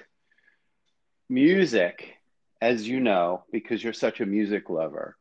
music 1.30 2.18
as 2.62 2.88
you 2.88 3.00
know, 3.00 3.44
because 3.52 3.84
you're 3.84 3.94
such 3.94 4.20
a 4.20 4.26
music 4.26 4.70
lover, 4.70 5.16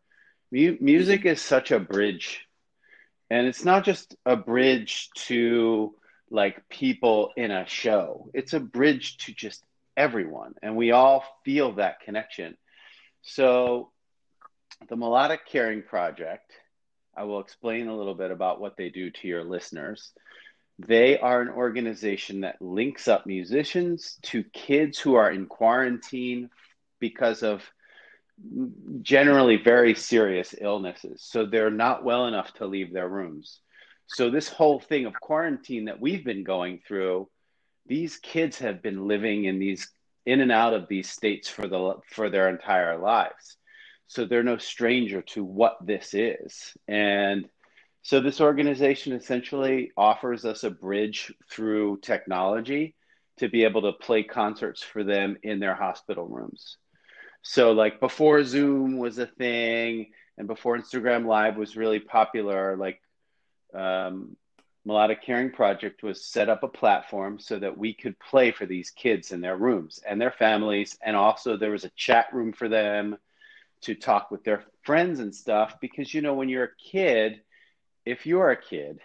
mu- 0.50 0.76
music 0.80 1.24
is 1.26 1.40
such 1.40 1.70
a 1.70 1.80
bridge. 1.80 2.46
And 3.30 3.46
it's 3.46 3.64
not 3.64 3.84
just 3.84 4.16
a 4.24 4.36
bridge 4.36 5.10
to 5.26 5.94
like 6.30 6.68
people 6.68 7.32
in 7.36 7.50
a 7.50 7.66
show, 7.66 8.30
it's 8.34 8.52
a 8.52 8.60
bridge 8.60 9.18
to 9.18 9.32
just 9.32 9.62
everyone. 9.96 10.54
And 10.62 10.76
we 10.76 10.92
all 10.92 11.24
feel 11.44 11.72
that 11.72 12.00
connection. 12.00 12.56
So, 13.22 13.90
the 14.88 14.96
Melodic 14.96 15.46
Caring 15.46 15.82
Project, 15.82 16.52
I 17.16 17.24
will 17.24 17.40
explain 17.40 17.88
a 17.88 17.96
little 17.96 18.14
bit 18.14 18.30
about 18.30 18.60
what 18.60 18.76
they 18.76 18.90
do 18.90 19.10
to 19.10 19.28
your 19.28 19.44
listeners. 19.44 20.12
They 20.78 21.18
are 21.18 21.40
an 21.40 21.48
organization 21.48 22.42
that 22.42 22.60
links 22.60 23.08
up 23.08 23.26
musicians 23.26 24.18
to 24.24 24.44
kids 24.44 24.98
who 24.98 25.14
are 25.14 25.30
in 25.30 25.46
quarantine 25.46 26.50
because 27.00 27.42
of 27.42 27.62
generally 29.00 29.56
very 29.56 29.94
serious 29.94 30.54
illnesses. 30.60 31.22
So 31.22 31.46
they're 31.46 31.70
not 31.70 32.04
well 32.04 32.26
enough 32.26 32.52
to 32.54 32.66
leave 32.66 32.92
their 32.92 33.08
rooms. 33.08 33.60
So, 34.08 34.30
this 34.30 34.48
whole 34.48 34.78
thing 34.78 35.06
of 35.06 35.14
quarantine 35.20 35.86
that 35.86 36.00
we've 36.00 36.24
been 36.24 36.44
going 36.44 36.80
through, 36.86 37.28
these 37.88 38.16
kids 38.18 38.58
have 38.58 38.82
been 38.82 39.06
living 39.06 39.44
in 39.44 39.58
these 39.58 39.88
in 40.24 40.40
and 40.40 40.52
out 40.52 40.74
of 40.74 40.88
these 40.88 41.08
states 41.08 41.48
for 41.48 41.68
the 41.68 41.94
for 42.10 42.28
their 42.28 42.48
entire 42.48 42.98
lives. 42.98 43.56
So 44.08 44.24
they're 44.24 44.42
no 44.42 44.58
stranger 44.58 45.22
to 45.22 45.44
what 45.44 45.78
this 45.84 46.14
is. 46.14 46.76
And 46.86 47.48
so 48.02 48.20
this 48.20 48.40
organization 48.40 49.12
essentially 49.12 49.90
offers 49.96 50.44
us 50.44 50.62
a 50.62 50.70
bridge 50.70 51.32
through 51.50 51.98
technology 52.02 52.94
to 53.38 53.48
be 53.48 53.64
able 53.64 53.82
to 53.82 53.92
play 53.92 54.22
concerts 54.22 54.82
for 54.82 55.02
them 55.02 55.36
in 55.42 55.58
their 55.58 55.74
hospital 55.74 56.26
rooms. 56.26 56.76
So 57.42 57.72
like 57.72 58.00
before 58.00 58.44
Zoom 58.44 58.98
was 58.98 59.18
a 59.18 59.26
thing 59.26 60.12
and 60.38 60.46
before 60.46 60.78
Instagram 60.78 61.26
Live 61.26 61.56
was 61.56 61.76
really 61.76 62.00
popular, 62.00 62.76
like 62.76 63.00
um, 63.74 64.36
Melodic 64.86 65.20
Caring 65.20 65.50
Project 65.50 66.04
was 66.04 66.24
set 66.24 66.48
up 66.48 66.62
a 66.62 66.68
platform 66.68 67.40
so 67.40 67.58
that 67.58 67.76
we 67.76 67.92
could 67.92 68.16
play 68.20 68.52
for 68.52 68.66
these 68.66 68.90
kids 68.90 69.32
in 69.32 69.40
their 69.40 69.56
rooms 69.56 70.00
and 70.08 70.20
their 70.20 70.30
families. 70.30 70.96
And 71.02 71.16
also 71.16 71.56
there 71.56 71.72
was 71.72 71.84
a 71.84 71.90
chat 71.96 72.26
room 72.32 72.52
for 72.52 72.68
them 72.68 73.16
to 73.80 73.96
talk 73.96 74.30
with 74.30 74.44
their 74.44 74.62
friends 74.84 75.18
and 75.18 75.34
stuff. 75.34 75.74
Because, 75.80 76.14
you 76.14 76.22
know, 76.22 76.34
when 76.34 76.48
you're 76.48 76.64
a 76.64 76.90
kid, 76.92 77.40
if 78.04 78.26
you're 78.26 78.52
a 78.52 78.56
kid, 78.56 79.00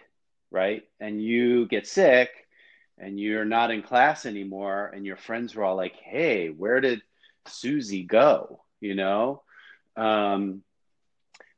right, 0.52 0.84
and 1.00 1.20
you 1.20 1.66
get 1.66 1.88
sick 1.88 2.30
and 2.96 3.18
you're 3.18 3.44
not 3.44 3.72
in 3.72 3.82
class 3.82 4.24
anymore 4.24 4.92
and 4.94 5.04
your 5.04 5.16
friends 5.16 5.56
were 5.56 5.64
all 5.64 5.74
like, 5.74 5.96
hey, 5.96 6.50
where 6.50 6.80
did 6.80 7.02
Susie 7.46 8.04
go? 8.04 8.62
You 8.80 8.94
know, 8.94 9.42
um, 9.96 10.62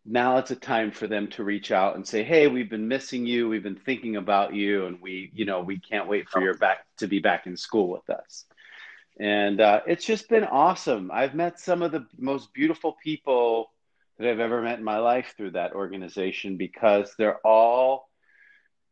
now 0.06 0.36
it's 0.38 0.50
a 0.50 0.56
time 0.56 0.90
for 0.90 1.06
them 1.06 1.28
to 1.28 1.44
reach 1.44 1.70
out 1.70 1.96
and 1.96 2.06
say, 2.06 2.22
"Hey, 2.22 2.46
we've 2.46 2.70
been 2.70 2.88
missing 2.88 3.26
you. 3.26 3.48
We've 3.48 3.62
been 3.62 3.76
thinking 3.76 4.16
about 4.16 4.54
you, 4.54 4.86
and 4.86 5.00
we, 5.00 5.30
you 5.34 5.44
know, 5.44 5.60
we 5.60 5.78
can't 5.78 6.08
wait 6.08 6.28
for 6.28 6.42
your 6.42 6.54
back 6.54 6.84
to 6.98 7.06
be 7.06 7.20
back 7.20 7.46
in 7.46 7.56
school 7.56 7.88
with 7.88 8.08
us." 8.10 8.44
And 9.18 9.60
uh, 9.60 9.80
it's 9.86 10.04
just 10.04 10.28
been 10.28 10.44
awesome. 10.44 11.10
I've 11.12 11.34
met 11.34 11.60
some 11.60 11.82
of 11.82 11.92
the 11.92 12.06
most 12.18 12.52
beautiful 12.52 12.96
people 13.02 13.70
that 14.18 14.28
I've 14.28 14.40
ever 14.40 14.62
met 14.62 14.78
in 14.78 14.84
my 14.84 14.98
life 14.98 15.34
through 15.36 15.52
that 15.52 15.72
organization 15.72 16.56
because 16.56 17.14
they're 17.16 17.38
all 17.46 18.08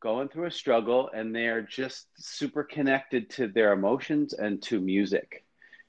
going 0.01 0.29
through 0.29 0.46
a 0.46 0.51
struggle 0.51 1.11
and 1.14 1.35
they're 1.35 1.62
just 1.62 2.07
super 2.16 2.64
connected 2.64 3.31
to 3.31 3.48
their 3.48 3.72
emotions 3.72 4.33
and 4.33 4.61
to 4.62 4.81
music. 4.81 5.44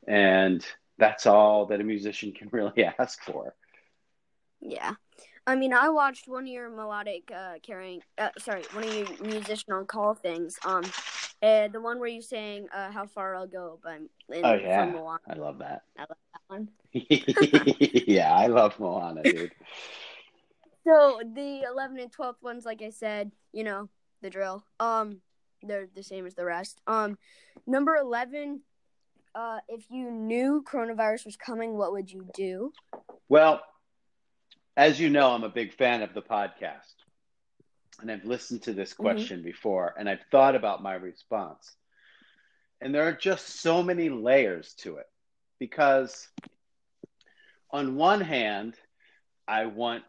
And 0.07 0.65
that's 0.97 1.25
all 1.25 1.67
that 1.67 1.81
a 1.81 1.83
musician 1.83 2.31
can 2.31 2.49
really 2.51 2.85
ask 2.99 3.21
for. 3.23 3.55
Yeah. 4.61 4.93
I 5.45 5.55
mean, 5.55 5.73
I 5.73 5.89
watched 5.89 6.27
one 6.27 6.43
of 6.43 6.49
your 6.49 6.69
melodic 6.69 7.29
uh, 7.35 7.55
caring, 7.61 8.01
uh, 8.17 8.29
sorry, 8.37 8.63
one 8.71 8.85
of 8.85 8.93
your 8.93 9.07
musician 9.21 9.73
on 9.73 9.85
call 9.85 10.13
things. 10.13 10.57
Um, 10.65 10.83
uh, 11.41 11.67
the 11.67 11.81
one 11.81 11.99
where 11.99 12.07
you 12.07 12.21
sang 12.21 12.67
uh, 12.73 12.91
"How 12.91 13.05
Far 13.05 13.35
I'll 13.35 13.47
Go" 13.47 13.79
by 13.83 13.95
in, 13.95 14.09
oh 14.45 14.53
yeah, 14.53 14.93
I 15.27 15.33
love 15.33 15.59
that. 15.59 15.81
I 15.97 16.01
love 16.01 16.17
that 16.33 16.41
one. 16.47 16.69
yeah, 16.93 18.33
I 18.33 18.47
love 18.47 18.79
Moana, 18.79 19.23
dude. 19.23 19.51
So 20.85 21.21
the 21.23 21.61
11 21.61 21.97
and 21.97 22.11
12th 22.11 22.41
ones, 22.41 22.65
like 22.65 22.81
I 22.81 22.89
said, 22.89 23.31
you 23.53 23.63
know 23.63 23.87
the 24.21 24.29
drill. 24.29 24.65
Um, 24.81 25.21
they're 25.61 25.87
the 25.95 26.03
same 26.03 26.25
as 26.25 26.35
the 26.35 26.43
rest. 26.43 26.81
Um, 26.87 27.17
number 27.65 27.95
11. 27.95 28.59
Uh, 29.33 29.59
if 29.69 29.85
you 29.89 30.11
knew 30.11 30.61
coronavirus 30.69 31.25
was 31.25 31.37
coming, 31.37 31.77
what 31.77 31.93
would 31.93 32.11
you 32.11 32.27
do? 32.35 32.73
Well, 33.29 33.61
as 34.75 34.99
you 34.99 35.09
know, 35.09 35.31
I'm 35.31 35.43
a 35.43 35.49
big 35.49 35.73
fan 35.73 36.01
of 36.01 36.13
the 36.13 36.21
podcast. 36.21 36.93
And 38.01 38.11
I've 38.11 38.25
listened 38.25 38.63
to 38.63 38.73
this 38.73 38.93
mm-hmm. 38.93 39.03
question 39.03 39.37
mm-hmm. 39.37 39.47
before 39.47 39.93
and 39.97 40.09
I've 40.09 40.25
thought 40.31 40.55
about 40.55 40.83
my 40.83 40.93
response. 40.93 41.75
And 42.81 42.93
there 42.93 43.07
are 43.07 43.13
just 43.13 43.61
so 43.61 43.81
many 43.81 44.09
layers 44.09 44.73
to 44.79 44.97
it 44.97 45.05
because, 45.57 46.27
on 47.71 47.95
one 47.95 48.19
hand, 48.19 48.75
I 49.47 49.67
want 49.67 50.03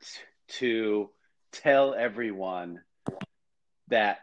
to 0.59 1.11
tell 1.53 1.95
everyone 1.95 2.81
that 3.89 4.19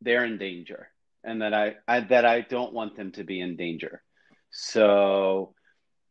they're 0.00 0.24
in 0.24 0.38
danger 0.38 0.88
and 1.24 1.42
that 1.42 1.54
I, 1.54 1.74
I 1.88 2.00
that 2.00 2.24
I 2.24 2.42
don't 2.42 2.72
want 2.72 2.96
them 2.96 3.10
to 3.12 3.24
be 3.24 3.40
in 3.40 3.56
danger. 3.56 4.00
So 4.50 5.54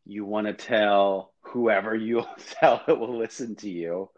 you 0.04 0.26
want 0.26 0.46
to 0.48 0.52
tell 0.52 1.31
whoever 1.42 1.94
you 1.94 2.24
tell 2.60 2.82
that 2.86 2.98
will 2.98 3.16
listen 3.16 3.56
to 3.56 3.70
you 3.70 4.10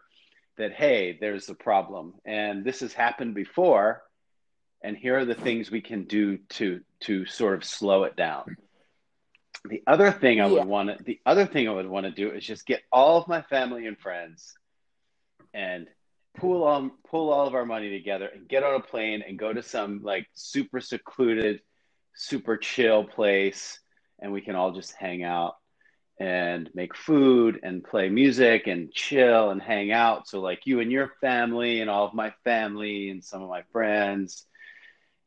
that 0.57 0.73
hey 0.73 1.17
there's 1.19 1.49
a 1.49 1.55
problem. 1.55 2.13
And 2.25 2.63
this 2.63 2.79
has 2.79 2.93
happened 2.93 3.35
before 3.35 4.03
and 4.85 4.95
here 4.95 5.17
are 5.17 5.25
the 5.25 5.33
things 5.33 5.71
we 5.71 5.81
can 5.81 6.03
do 6.03 6.37
to 6.49 6.81
to 7.01 7.25
sort 7.25 7.55
of 7.55 7.63
slow 7.63 8.03
it 8.03 8.15
down. 8.15 8.55
The 9.67 9.81
other 9.87 10.11
thing 10.11 10.39
i 10.39 10.45
would 10.45 10.65
want 10.65 10.95
to 10.95 11.03
the 11.03 11.19
other 11.25 11.45
thing 11.47 11.67
i 11.67 11.71
would 11.71 11.87
want 11.87 12.05
to 12.05 12.11
do 12.11 12.29
is 12.31 12.45
just 12.45 12.67
get 12.67 12.83
all 12.91 13.17
of 13.17 13.27
my 13.27 13.41
family 13.41 13.87
and 13.87 13.97
friends 13.97 14.53
and 15.55 15.87
pool 16.37 16.63
all 16.63 16.91
pull 17.09 17.31
all 17.31 17.47
of 17.47 17.55
our 17.55 17.65
money 17.65 17.89
together 17.89 18.27
and 18.27 18.47
get 18.47 18.63
on 18.63 18.75
a 18.75 18.79
plane 18.79 19.23
and 19.27 19.39
go 19.39 19.51
to 19.51 19.63
some 19.63 20.03
like 20.03 20.27
super 20.35 20.79
secluded 20.79 21.61
super 22.13 22.57
chill 22.57 23.03
place 23.03 23.79
and 24.19 24.31
we 24.31 24.41
can 24.41 24.55
all 24.55 24.71
just 24.71 24.93
hang 24.93 25.23
out 25.23 25.55
and 26.19 26.69
make 26.73 26.95
food 26.95 27.59
and 27.63 27.83
play 27.83 28.09
music 28.09 28.67
and 28.67 28.91
chill 28.93 29.51
and 29.51 29.61
hang 29.61 29.91
out. 29.91 30.27
So, 30.27 30.39
like 30.39 30.61
you 30.65 30.79
and 30.79 30.91
your 30.91 31.11
family, 31.21 31.81
and 31.81 31.89
all 31.89 32.05
of 32.05 32.13
my 32.13 32.33
family, 32.43 33.09
and 33.09 33.23
some 33.23 33.41
of 33.41 33.49
my 33.49 33.63
friends, 33.71 34.45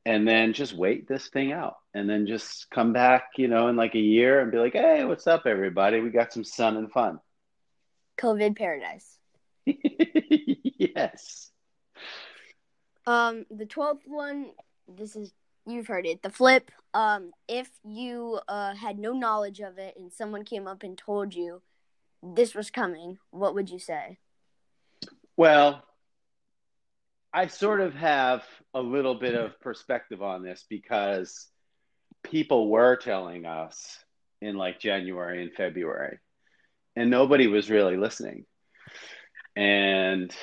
and 0.06 0.26
then 0.26 0.54
just 0.54 0.72
wait 0.72 1.06
this 1.06 1.28
thing 1.28 1.52
out. 1.52 1.76
And 1.92 2.08
then 2.08 2.26
just 2.26 2.70
come 2.70 2.92
back, 2.92 3.30
you 3.36 3.48
know, 3.48 3.68
in 3.68 3.76
like 3.76 3.94
a 3.94 4.00
year 4.00 4.40
and 4.40 4.50
be 4.50 4.58
like, 4.58 4.72
hey, 4.72 5.04
what's 5.04 5.26
up, 5.26 5.42
everybody? 5.46 6.00
We 6.00 6.10
got 6.10 6.32
some 6.32 6.44
sun 6.44 6.76
and 6.76 6.90
fun. 6.90 7.20
COVID 8.18 8.56
paradise. 8.56 9.18
yes. 9.66 11.50
Um, 13.06 13.46
the 13.50 13.66
12th 13.66 14.06
one, 14.06 14.50
this 14.86 15.16
is 15.16 15.32
you've 15.68 15.86
heard 15.86 16.06
it. 16.06 16.22
The 16.22 16.30
flip. 16.30 16.70
Um, 16.94 17.32
if 17.46 17.68
you 17.84 18.40
uh, 18.48 18.74
had 18.74 18.98
no 18.98 19.12
knowledge 19.12 19.60
of 19.60 19.78
it 19.78 19.94
and 19.98 20.12
someone 20.12 20.44
came 20.44 20.66
up 20.66 20.82
and 20.82 20.96
told 20.96 21.34
you 21.34 21.62
this 22.22 22.54
was 22.54 22.70
coming, 22.70 23.18
what 23.30 23.54
would 23.54 23.70
you 23.70 23.78
say? 23.78 24.18
Well, 25.36 25.84
I 27.32 27.46
sort 27.46 27.80
of 27.80 27.94
have 27.94 28.42
a 28.74 28.80
little 28.80 29.14
bit 29.14 29.34
of 29.34 29.60
perspective 29.60 30.22
on 30.22 30.42
this 30.42 30.64
because 30.68 31.48
people 32.24 32.70
were 32.70 32.96
telling 32.96 33.44
us 33.44 33.98
in 34.40 34.56
like 34.56 34.80
January 34.80 35.42
and 35.42 35.52
February, 35.52 36.18
and 36.96 37.10
nobody 37.10 37.46
was 37.46 37.70
really 37.70 37.96
listening. 37.96 38.44
And 39.54 40.34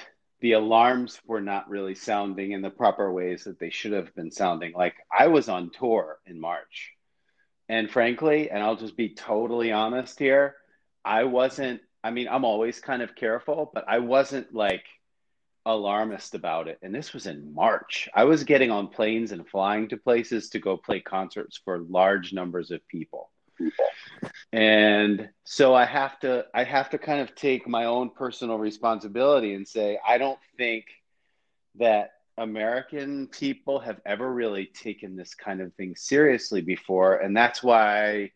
the 0.45 0.51
alarms 0.51 1.19
were 1.25 1.41
not 1.41 1.67
really 1.71 1.95
sounding 1.95 2.51
in 2.51 2.61
the 2.61 2.69
proper 2.69 3.11
ways 3.11 3.45
that 3.45 3.57
they 3.57 3.71
should 3.71 3.93
have 3.93 4.13
been 4.13 4.29
sounding. 4.29 4.73
Like 4.73 4.93
I 5.11 5.25
was 5.25 5.49
on 5.49 5.71
tour 5.71 6.19
in 6.27 6.39
March. 6.39 6.93
And 7.67 7.89
frankly, 7.89 8.51
and 8.51 8.61
I'll 8.61 8.75
just 8.75 8.95
be 8.95 9.15
totally 9.15 9.71
honest 9.71 10.19
here, 10.19 10.53
I 11.03 11.23
wasn't, 11.23 11.81
I 12.03 12.11
mean, 12.11 12.27
I'm 12.27 12.45
always 12.45 12.79
kind 12.79 13.01
of 13.01 13.15
careful, 13.15 13.71
but 13.73 13.85
I 13.87 13.97
wasn't 13.97 14.53
like 14.53 14.83
alarmist 15.65 16.35
about 16.35 16.67
it. 16.67 16.77
And 16.83 16.93
this 16.93 17.11
was 17.11 17.25
in 17.25 17.55
March. 17.55 18.07
I 18.13 18.25
was 18.25 18.43
getting 18.43 18.69
on 18.69 18.89
planes 18.89 19.31
and 19.31 19.49
flying 19.49 19.87
to 19.87 19.97
places 19.97 20.49
to 20.49 20.59
go 20.59 20.77
play 20.77 20.99
concerts 20.99 21.59
for 21.65 21.79
large 21.79 22.33
numbers 22.33 22.69
of 22.69 22.87
people 22.87 23.31
and 24.51 25.29
so 25.43 25.73
i 25.73 25.85
have 25.85 26.19
to 26.19 26.45
i 26.53 26.63
have 26.63 26.89
to 26.89 26.97
kind 26.97 27.21
of 27.21 27.33
take 27.35 27.67
my 27.67 27.85
own 27.85 28.09
personal 28.09 28.57
responsibility 28.57 29.53
and 29.53 29.67
say 29.67 29.97
i 30.05 30.17
don't 30.17 30.39
think 30.57 30.85
that 31.75 32.11
american 32.37 33.27
people 33.27 33.79
have 33.79 34.01
ever 34.05 34.31
really 34.31 34.65
taken 34.65 35.15
this 35.15 35.33
kind 35.33 35.61
of 35.61 35.73
thing 35.75 35.95
seriously 35.95 36.61
before. 36.61 37.17
And 37.17 37.35
that's 37.35 37.63
why 37.63 38.31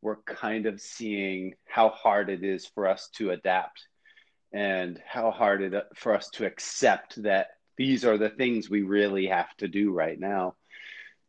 we're 0.00 0.22
kind 0.22 0.66
of 0.66 0.80
seeing 0.80 1.54
how 1.66 1.90
hard 1.90 2.30
it 2.30 2.42
is 2.42 2.66
for 2.66 2.86
us 2.86 3.08
to 3.16 3.30
adapt 3.30 3.86
and 4.52 5.00
how 5.06 5.30
hard 5.30 5.62
it 5.62 5.74
for 5.94 6.14
us 6.14 6.30
to 6.30 6.46
accept 6.46 7.22
that 7.22 7.48
these 7.76 8.04
are 8.04 8.16
the 8.16 8.30
things 8.30 8.70
we 8.70 8.82
really 8.82 9.26
have 9.26 9.54
to 9.58 9.68
do 9.68 9.92
right 9.92 10.18
now 10.18 10.54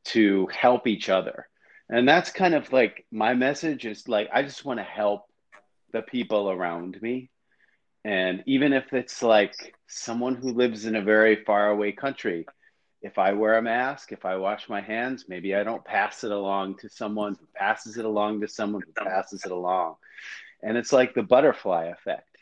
to 0.06 0.48
help 0.48 0.88
each 0.88 1.10
other 1.10 1.48
and 1.90 2.08
that's 2.08 2.32
kind 2.32 2.54
of 2.54 2.72
like 2.72 3.06
my 3.12 3.34
message 3.34 3.86
is 3.86 4.08
like 4.08 4.30
i 4.34 4.44
just 4.44 4.66
want 4.66 4.80
to 4.80 4.84
help 4.84 5.28
the 5.94 6.02
people 6.02 6.52
around 6.52 7.02
me. 7.02 7.30
And 8.04 8.44
even 8.46 8.74
if 8.74 8.94
it's 8.94 9.24
like 9.24 9.76
someone 9.88 10.36
who 10.36 10.52
lives 10.54 10.86
in 10.86 10.96
a 10.96 11.02
very 11.02 11.44
far 11.44 11.70
away 11.70 11.92
country 11.92 12.46
if 13.02 13.18
i 13.18 13.34
wear 13.34 13.58
a 13.58 13.62
mask 13.62 14.12
if 14.12 14.26
i 14.26 14.36
wash 14.36 14.68
my 14.70 14.82
hands 14.82 15.26
maybe 15.28 15.54
i 15.56 15.64
don't 15.64 15.86
pass 15.86 16.24
it 16.24 16.32
along 16.32 16.76
to 16.78 16.90
someone 16.90 17.36
who 17.40 17.48
passes 17.56 17.98
it 17.98 18.06
along 18.06 18.42
to 18.42 18.48
someone 18.48 18.82
who 18.82 18.92
passes 19.04 19.46
it 19.46 19.52
along. 19.52 19.96
And 20.64 20.78
it's 20.78 20.92
like 20.92 21.14
the 21.14 21.24
butterfly 21.24 21.86
effect. 21.86 22.38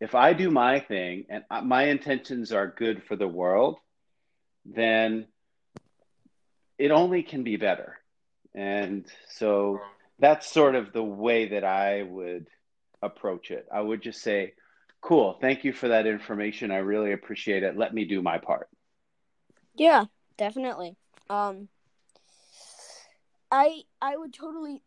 If 0.00 0.14
i 0.14 0.32
do 0.32 0.50
my 0.50 0.80
thing 0.80 1.26
and 1.30 1.44
my 1.64 1.84
intentions 1.84 2.52
are 2.52 2.66
good 2.66 3.02
for 3.04 3.16
the 3.16 3.28
world 3.28 3.76
then 4.64 5.26
it 6.78 6.90
only 6.90 7.22
can 7.22 7.44
be 7.44 7.56
better 7.56 7.98
and 8.56 9.04
so 9.28 9.78
that's 10.18 10.50
sort 10.50 10.74
of 10.74 10.92
the 10.92 11.04
way 11.04 11.48
that 11.48 11.62
I 11.62 12.02
would 12.02 12.48
approach 13.02 13.50
it. 13.50 13.68
I 13.72 13.82
would 13.82 14.02
just 14.02 14.22
say, 14.22 14.54
cool, 15.02 15.36
thank 15.40 15.62
you 15.62 15.74
for 15.74 15.88
that 15.88 16.06
information. 16.06 16.70
I 16.70 16.78
really 16.78 17.12
appreciate 17.12 17.62
it. 17.62 17.76
Let 17.76 17.92
me 17.92 18.06
do 18.06 18.22
my 18.22 18.38
part. 18.38 18.68
Yeah, 19.76 20.06
definitely. 20.38 20.96
Um 21.28 21.68
I 23.52 23.82
I 24.00 24.16
would 24.16 24.32
totally 24.32 24.82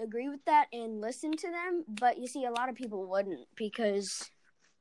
agree 0.00 0.28
with 0.28 0.44
that 0.46 0.66
and 0.72 1.00
listen 1.00 1.32
to 1.36 1.50
them, 1.50 1.84
but 1.88 2.18
you 2.18 2.26
see 2.26 2.44
a 2.44 2.50
lot 2.50 2.68
of 2.68 2.74
people 2.74 3.08
wouldn't 3.08 3.46
because 3.56 4.30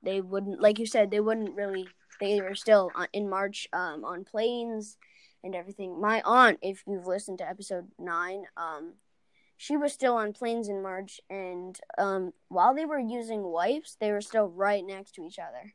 they 0.01 0.21
wouldn't 0.21 0.59
like 0.59 0.79
you 0.79 0.87
said 0.87 1.11
they 1.11 1.19
wouldn't 1.19 1.55
really 1.55 1.87
they 2.19 2.41
were 2.41 2.55
still 2.55 2.91
in 3.13 3.29
March 3.29 3.67
um 3.73 4.03
on 4.03 4.23
planes 4.23 4.97
and 5.43 5.55
everything. 5.55 5.99
My 5.99 6.21
aunt, 6.25 6.59
if 6.61 6.83
you've 6.87 7.07
listened 7.07 7.39
to 7.39 7.49
episode 7.49 7.87
nine, 7.99 8.43
um, 8.55 8.93
she 9.57 9.75
was 9.75 9.91
still 9.91 10.15
on 10.15 10.33
planes 10.33 10.69
in 10.69 10.83
March, 10.83 11.19
and 11.29 11.77
um, 11.97 12.31
while 12.47 12.75
they 12.75 12.85
were 12.85 12.99
using 12.99 13.41
wipes, 13.41 13.97
they 13.99 14.11
were 14.11 14.21
still 14.21 14.47
right 14.47 14.85
next 14.85 15.15
to 15.15 15.23
each 15.25 15.39
other. 15.39 15.73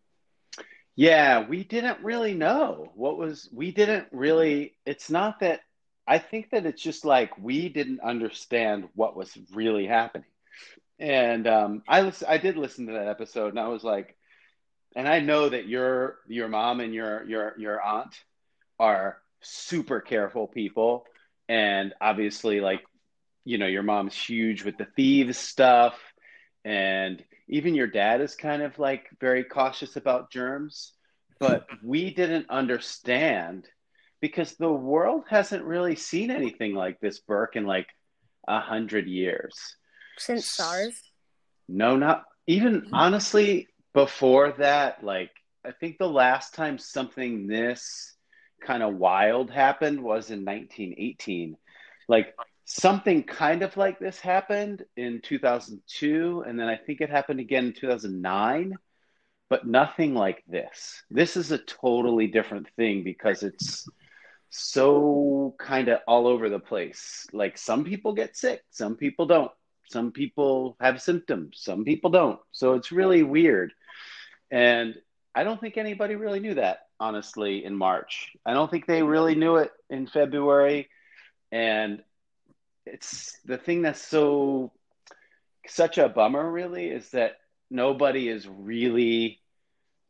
Yeah, 0.95 1.49
we 1.49 1.65
didn't 1.65 2.05
really 2.05 2.35
know 2.35 2.93
what 2.95 3.19
was. 3.19 3.49
We 3.53 3.73
didn't 3.73 4.07
really. 4.13 4.75
It's 4.87 5.11
not 5.11 5.41
that. 5.41 5.61
I 6.07 6.19
think 6.19 6.51
that 6.51 6.67
it's 6.67 6.83
just 6.83 7.05
like 7.05 7.37
we 7.39 7.69
didn't 7.69 8.01
understand 8.01 8.89
what 8.95 9.17
was 9.17 9.37
really 9.53 9.87
happening. 9.87 10.27
And 10.99 11.47
um, 11.47 11.83
I 11.89 12.03
was, 12.03 12.23
I 12.27 12.39
did 12.39 12.57
listen 12.57 12.87
to 12.87 12.93
that 12.93 13.09
episode, 13.09 13.49
and 13.49 13.59
I 13.59 13.69
was 13.69 13.83
like, 13.83 14.17
and 14.95 15.09
I 15.09 15.21
know 15.21 15.49
that 15.49 15.67
your 15.67 16.19
your 16.29 16.49
mom 16.49 16.81
and 16.81 16.95
your 16.95 17.25
your 17.25 17.55
your 17.59 17.83
aunt 17.83 18.15
are 18.79 19.19
super 19.43 20.01
careful 20.01 20.47
people. 20.47 21.05
And 21.49 21.93
obviously, 22.01 22.61
like, 22.61 22.83
you 23.45 23.59
know, 23.59 23.67
your 23.67 23.83
mom's 23.83 24.15
huge 24.15 24.65
with 24.65 24.77
the 24.79 24.87
thieves 24.97 25.39
stuff. 25.39 25.99
And 26.65 27.23
even 27.49 27.75
your 27.75 27.89
dad 27.89 28.21
is 28.21 28.35
kind 28.35 28.63
of 28.63 28.79
like 28.79 29.09
very 29.21 29.45
cautious 29.45 29.97
about 29.97 30.31
germs. 30.31 30.93
But 31.39 31.67
we 31.85 32.15
didn't 32.15 32.51
understand 32.51 33.69
because 34.21 34.55
the 34.55 34.73
world 34.73 35.25
hasn't 35.29 35.65
really 35.65 35.97
seen 35.97 36.31
anything 36.31 36.75
like 36.75 37.01
this, 37.01 37.19
Burke, 37.19 37.57
in 37.57 37.67
like 37.67 37.89
a 38.47 38.61
hundred 38.61 39.09
years. 39.09 39.53
Since 40.19 40.47
SARS? 40.47 41.03
No, 41.69 41.97
not 41.97 42.25
even 42.47 42.83
hmm. 42.87 42.95
honestly, 42.95 43.69
before 43.93 44.53
that, 44.59 45.05
like 45.05 45.31
I 45.65 45.73
think 45.73 45.99
the 45.99 46.09
last 46.09 46.55
time 46.55 46.79
something 46.79 47.47
this 47.47 48.15
kind 48.63 48.83
of 48.83 48.95
wild 48.95 49.51
happened 49.51 50.03
was 50.03 50.31
in 50.31 50.45
1918. 50.45 51.57
Like 52.09 52.35
something 52.65 53.23
kind 53.23 53.63
of 53.63 53.77
like 53.77 53.99
this 53.99 54.19
happened 54.19 54.85
in 54.97 55.21
2002 55.23 56.45
and 56.47 56.59
then 56.59 56.69
I 56.69 56.77
think 56.77 57.01
it 57.01 57.11
happened 57.11 57.41
again 57.41 57.67
in 57.67 57.73
2009, 57.75 58.77
but 59.51 59.67
nothing 59.67 60.15
like 60.15 60.43
this. 60.49 61.03
This 61.11 61.37
is 61.37 61.53
a 61.53 61.59
totally 61.59 62.27
different 62.27 62.69
thing 62.77 63.05
because 63.05 63.43
it's 63.43 63.89
so 64.51 65.55
kind 65.59 65.89
of 65.89 66.01
all 66.07 66.27
over 66.27 66.49
the 66.49 66.59
place. 66.59 67.27
Like 67.33 67.57
some 67.59 67.85
people 67.85 68.13
get 68.13 68.37
sick, 68.37 68.63
some 68.71 68.97
people 68.97 69.27
don't. 69.27 69.51
Some 69.91 70.13
people 70.13 70.77
have 70.81 71.03
symptoms, 71.03 71.59
some 71.61 71.85
people 71.85 72.11
don't. 72.11 72.41
So 72.51 72.75
it's 72.75 72.93
really 72.93 73.23
weird. 73.23 73.73
And 74.51 74.95
I 75.35 75.45
don't 75.45 75.61
think 75.61 75.77
anybody 75.77 76.15
really 76.15 76.41
knew 76.41 76.55
that, 76.55 76.81
honestly, 77.03 77.65
in 77.65 77.75
March. 77.75 78.31
I 78.47 78.55
don't 78.55 78.71
think 78.71 78.87
they 78.87 79.03
really 79.03 79.35
knew 79.35 79.57
it 79.57 79.73
in 79.91 80.07
February. 80.07 80.89
And 81.51 82.01
it's 82.87 83.37
the 83.45 83.59
thing 83.59 83.83
that's 83.83 84.01
so 84.01 84.71
such 85.67 85.99
a 85.99 86.09
bummer, 86.09 86.49
really, 86.49 86.87
is 86.87 87.11
that 87.11 87.33
nobody 87.71 88.29
is 88.29 88.47
really 88.47 89.41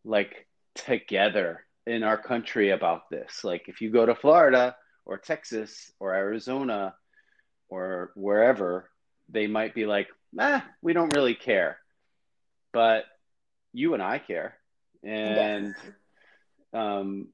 like 0.04 0.46
together 0.74 1.64
in 1.86 2.02
our 2.02 2.18
country 2.18 2.70
about 2.70 3.08
this. 3.10 3.42
Like, 3.42 3.68
if 3.68 3.80
you 3.80 3.90
go 3.90 4.04
to 4.04 4.14
Florida 4.14 4.76
or 5.06 5.16
Texas 5.16 5.90
or 5.98 6.14
Arizona 6.14 6.94
or 7.70 8.12
wherever, 8.16 8.90
they 9.30 9.46
might 9.46 9.74
be 9.74 9.86
like, 9.86 10.08
ah, 10.38 10.62
we 10.82 10.92
don't 10.92 11.16
really 11.16 11.34
care. 11.34 11.78
But 12.70 13.04
you 13.72 13.94
and 13.94 14.02
I 14.02 14.18
care. 14.18 14.58
And 15.02 15.74
um, 16.72 17.28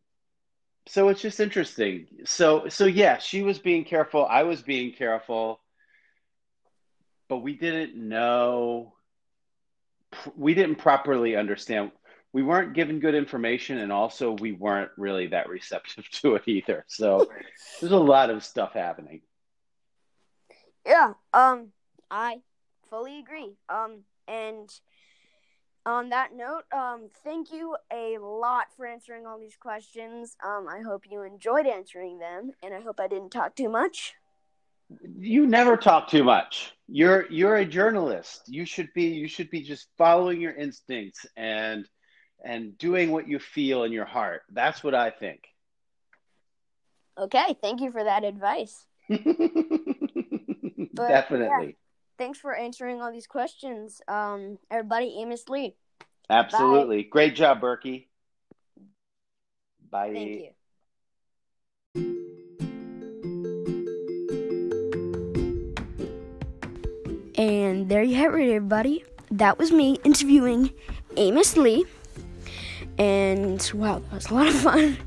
so 0.88 1.08
it's 1.08 1.20
just 1.20 1.40
interesting. 1.40 2.06
So 2.24 2.68
so 2.68 2.86
yeah, 2.86 3.18
she 3.18 3.42
was 3.42 3.58
being 3.58 3.84
careful. 3.84 4.26
I 4.26 4.44
was 4.44 4.62
being 4.62 4.92
careful, 4.92 5.60
but 7.28 7.38
we 7.38 7.54
didn't 7.54 7.94
know. 7.96 8.94
We 10.36 10.54
didn't 10.54 10.76
properly 10.76 11.36
understand. 11.36 11.92
We 12.32 12.42
weren't 12.42 12.74
given 12.74 13.00
good 13.00 13.14
information, 13.14 13.78
and 13.78 13.92
also 13.92 14.32
we 14.32 14.52
weren't 14.52 14.90
really 14.96 15.28
that 15.28 15.48
receptive 15.48 16.08
to 16.22 16.36
it 16.36 16.42
either. 16.46 16.84
So 16.88 17.30
there's 17.80 17.92
a 17.92 17.96
lot 17.96 18.30
of 18.30 18.44
stuff 18.44 18.72
happening. 18.72 19.20
Yeah. 20.86 21.12
Um. 21.34 21.72
I 22.10 22.40
fully 22.88 23.18
agree. 23.18 23.56
Um. 23.68 24.04
And 24.26 24.70
on 25.86 26.10
that 26.10 26.34
note, 26.34 26.64
um, 26.72 27.08
thank 27.24 27.52
you 27.52 27.76
a 27.92 28.18
lot 28.18 28.66
for 28.76 28.86
answering 28.86 29.26
all 29.26 29.38
these 29.38 29.56
questions. 29.56 30.36
Um, 30.44 30.66
I 30.68 30.80
hope 30.80 31.04
you 31.10 31.22
enjoyed 31.22 31.66
answering 31.66 32.18
them, 32.18 32.52
and 32.62 32.74
I 32.74 32.80
hope 32.80 33.00
I 33.00 33.08
didn't 33.08 33.30
talk 33.30 33.54
too 33.54 33.68
much. 33.68 34.14
You 35.18 35.46
never 35.46 35.76
talk 35.76 36.08
too 36.08 36.24
much. 36.24 36.72
You're 36.88 37.30
you're 37.30 37.56
a 37.56 37.64
journalist. 37.64 38.42
You 38.46 38.64
should 38.64 38.88
be 38.94 39.04
you 39.04 39.28
should 39.28 39.50
be 39.50 39.62
just 39.62 39.88
following 39.98 40.40
your 40.40 40.54
instincts 40.54 41.26
and 41.36 41.86
and 42.44 42.78
doing 42.78 43.10
what 43.10 43.28
you 43.28 43.38
feel 43.38 43.84
in 43.84 43.92
your 43.92 44.06
heart. 44.06 44.42
That's 44.50 44.82
what 44.82 44.94
I 44.94 45.10
think. 45.10 45.40
Okay, 47.18 47.56
thank 47.60 47.80
you 47.80 47.90
for 47.90 48.04
that 48.04 48.24
advice. 48.24 48.86
Definitely. 50.94 51.66
Yeah 51.66 51.72
thanks 52.18 52.38
for 52.38 52.54
answering 52.54 53.00
all 53.00 53.10
these 53.10 53.26
questions. 53.26 54.02
Um, 54.08 54.58
everybody, 54.70 55.16
Amos 55.20 55.48
Lee. 55.48 55.76
Absolutely. 56.28 57.04
Bye. 57.04 57.08
Great 57.10 57.34
job, 57.36 57.60
Berkey. 57.60 58.06
Bye. 59.90 60.12
Thank 60.12 60.40
you. 60.40 60.50
And 67.38 67.88
there 67.88 68.02
you 68.02 68.16
have 68.16 68.34
it, 68.34 68.52
everybody. 68.52 69.04
That 69.30 69.58
was 69.58 69.70
me 69.70 69.98
interviewing 70.02 70.72
Amos 71.16 71.56
Lee. 71.56 71.86
And 72.98 73.70
wow, 73.74 74.00
that 74.00 74.12
was 74.12 74.30
a 74.30 74.34
lot 74.34 74.48
of 74.48 74.54
fun. 74.54 74.98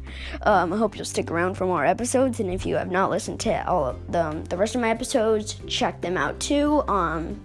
Um, 0.43 0.73
I 0.73 0.77
hope 0.77 0.95
you'll 0.95 1.05
stick 1.05 1.31
around 1.31 1.55
for 1.55 1.65
more 1.65 1.85
episodes. 1.85 2.39
And 2.39 2.53
if 2.53 2.65
you 2.65 2.75
have 2.75 2.91
not 2.91 3.09
listened 3.09 3.39
to 3.41 3.67
all 3.67 3.85
of 3.85 4.11
the, 4.11 4.41
the 4.49 4.57
rest 4.57 4.75
of 4.75 4.81
my 4.81 4.89
episodes, 4.89 5.59
check 5.67 6.01
them 6.01 6.17
out 6.17 6.39
too. 6.39 6.83
Um, 6.87 7.39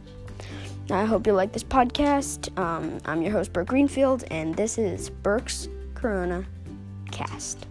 I 0.91 1.05
hope 1.05 1.27
you 1.27 1.33
like 1.33 1.53
this 1.53 1.65
podcast. 1.65 2.57
Um, 2.59 3.01
I'm 3.05 3.23
your 3.23 3.33
host, 3.33 3.53
Burke 3.53 3.69
Greenfield, 3.69 4.25
and 4.31 4.55
this 4.55 4.79
is 4.79 5.11
Burke's 5.11 5.69
Corona 5.95 6.45
Cast. 7.11 7.67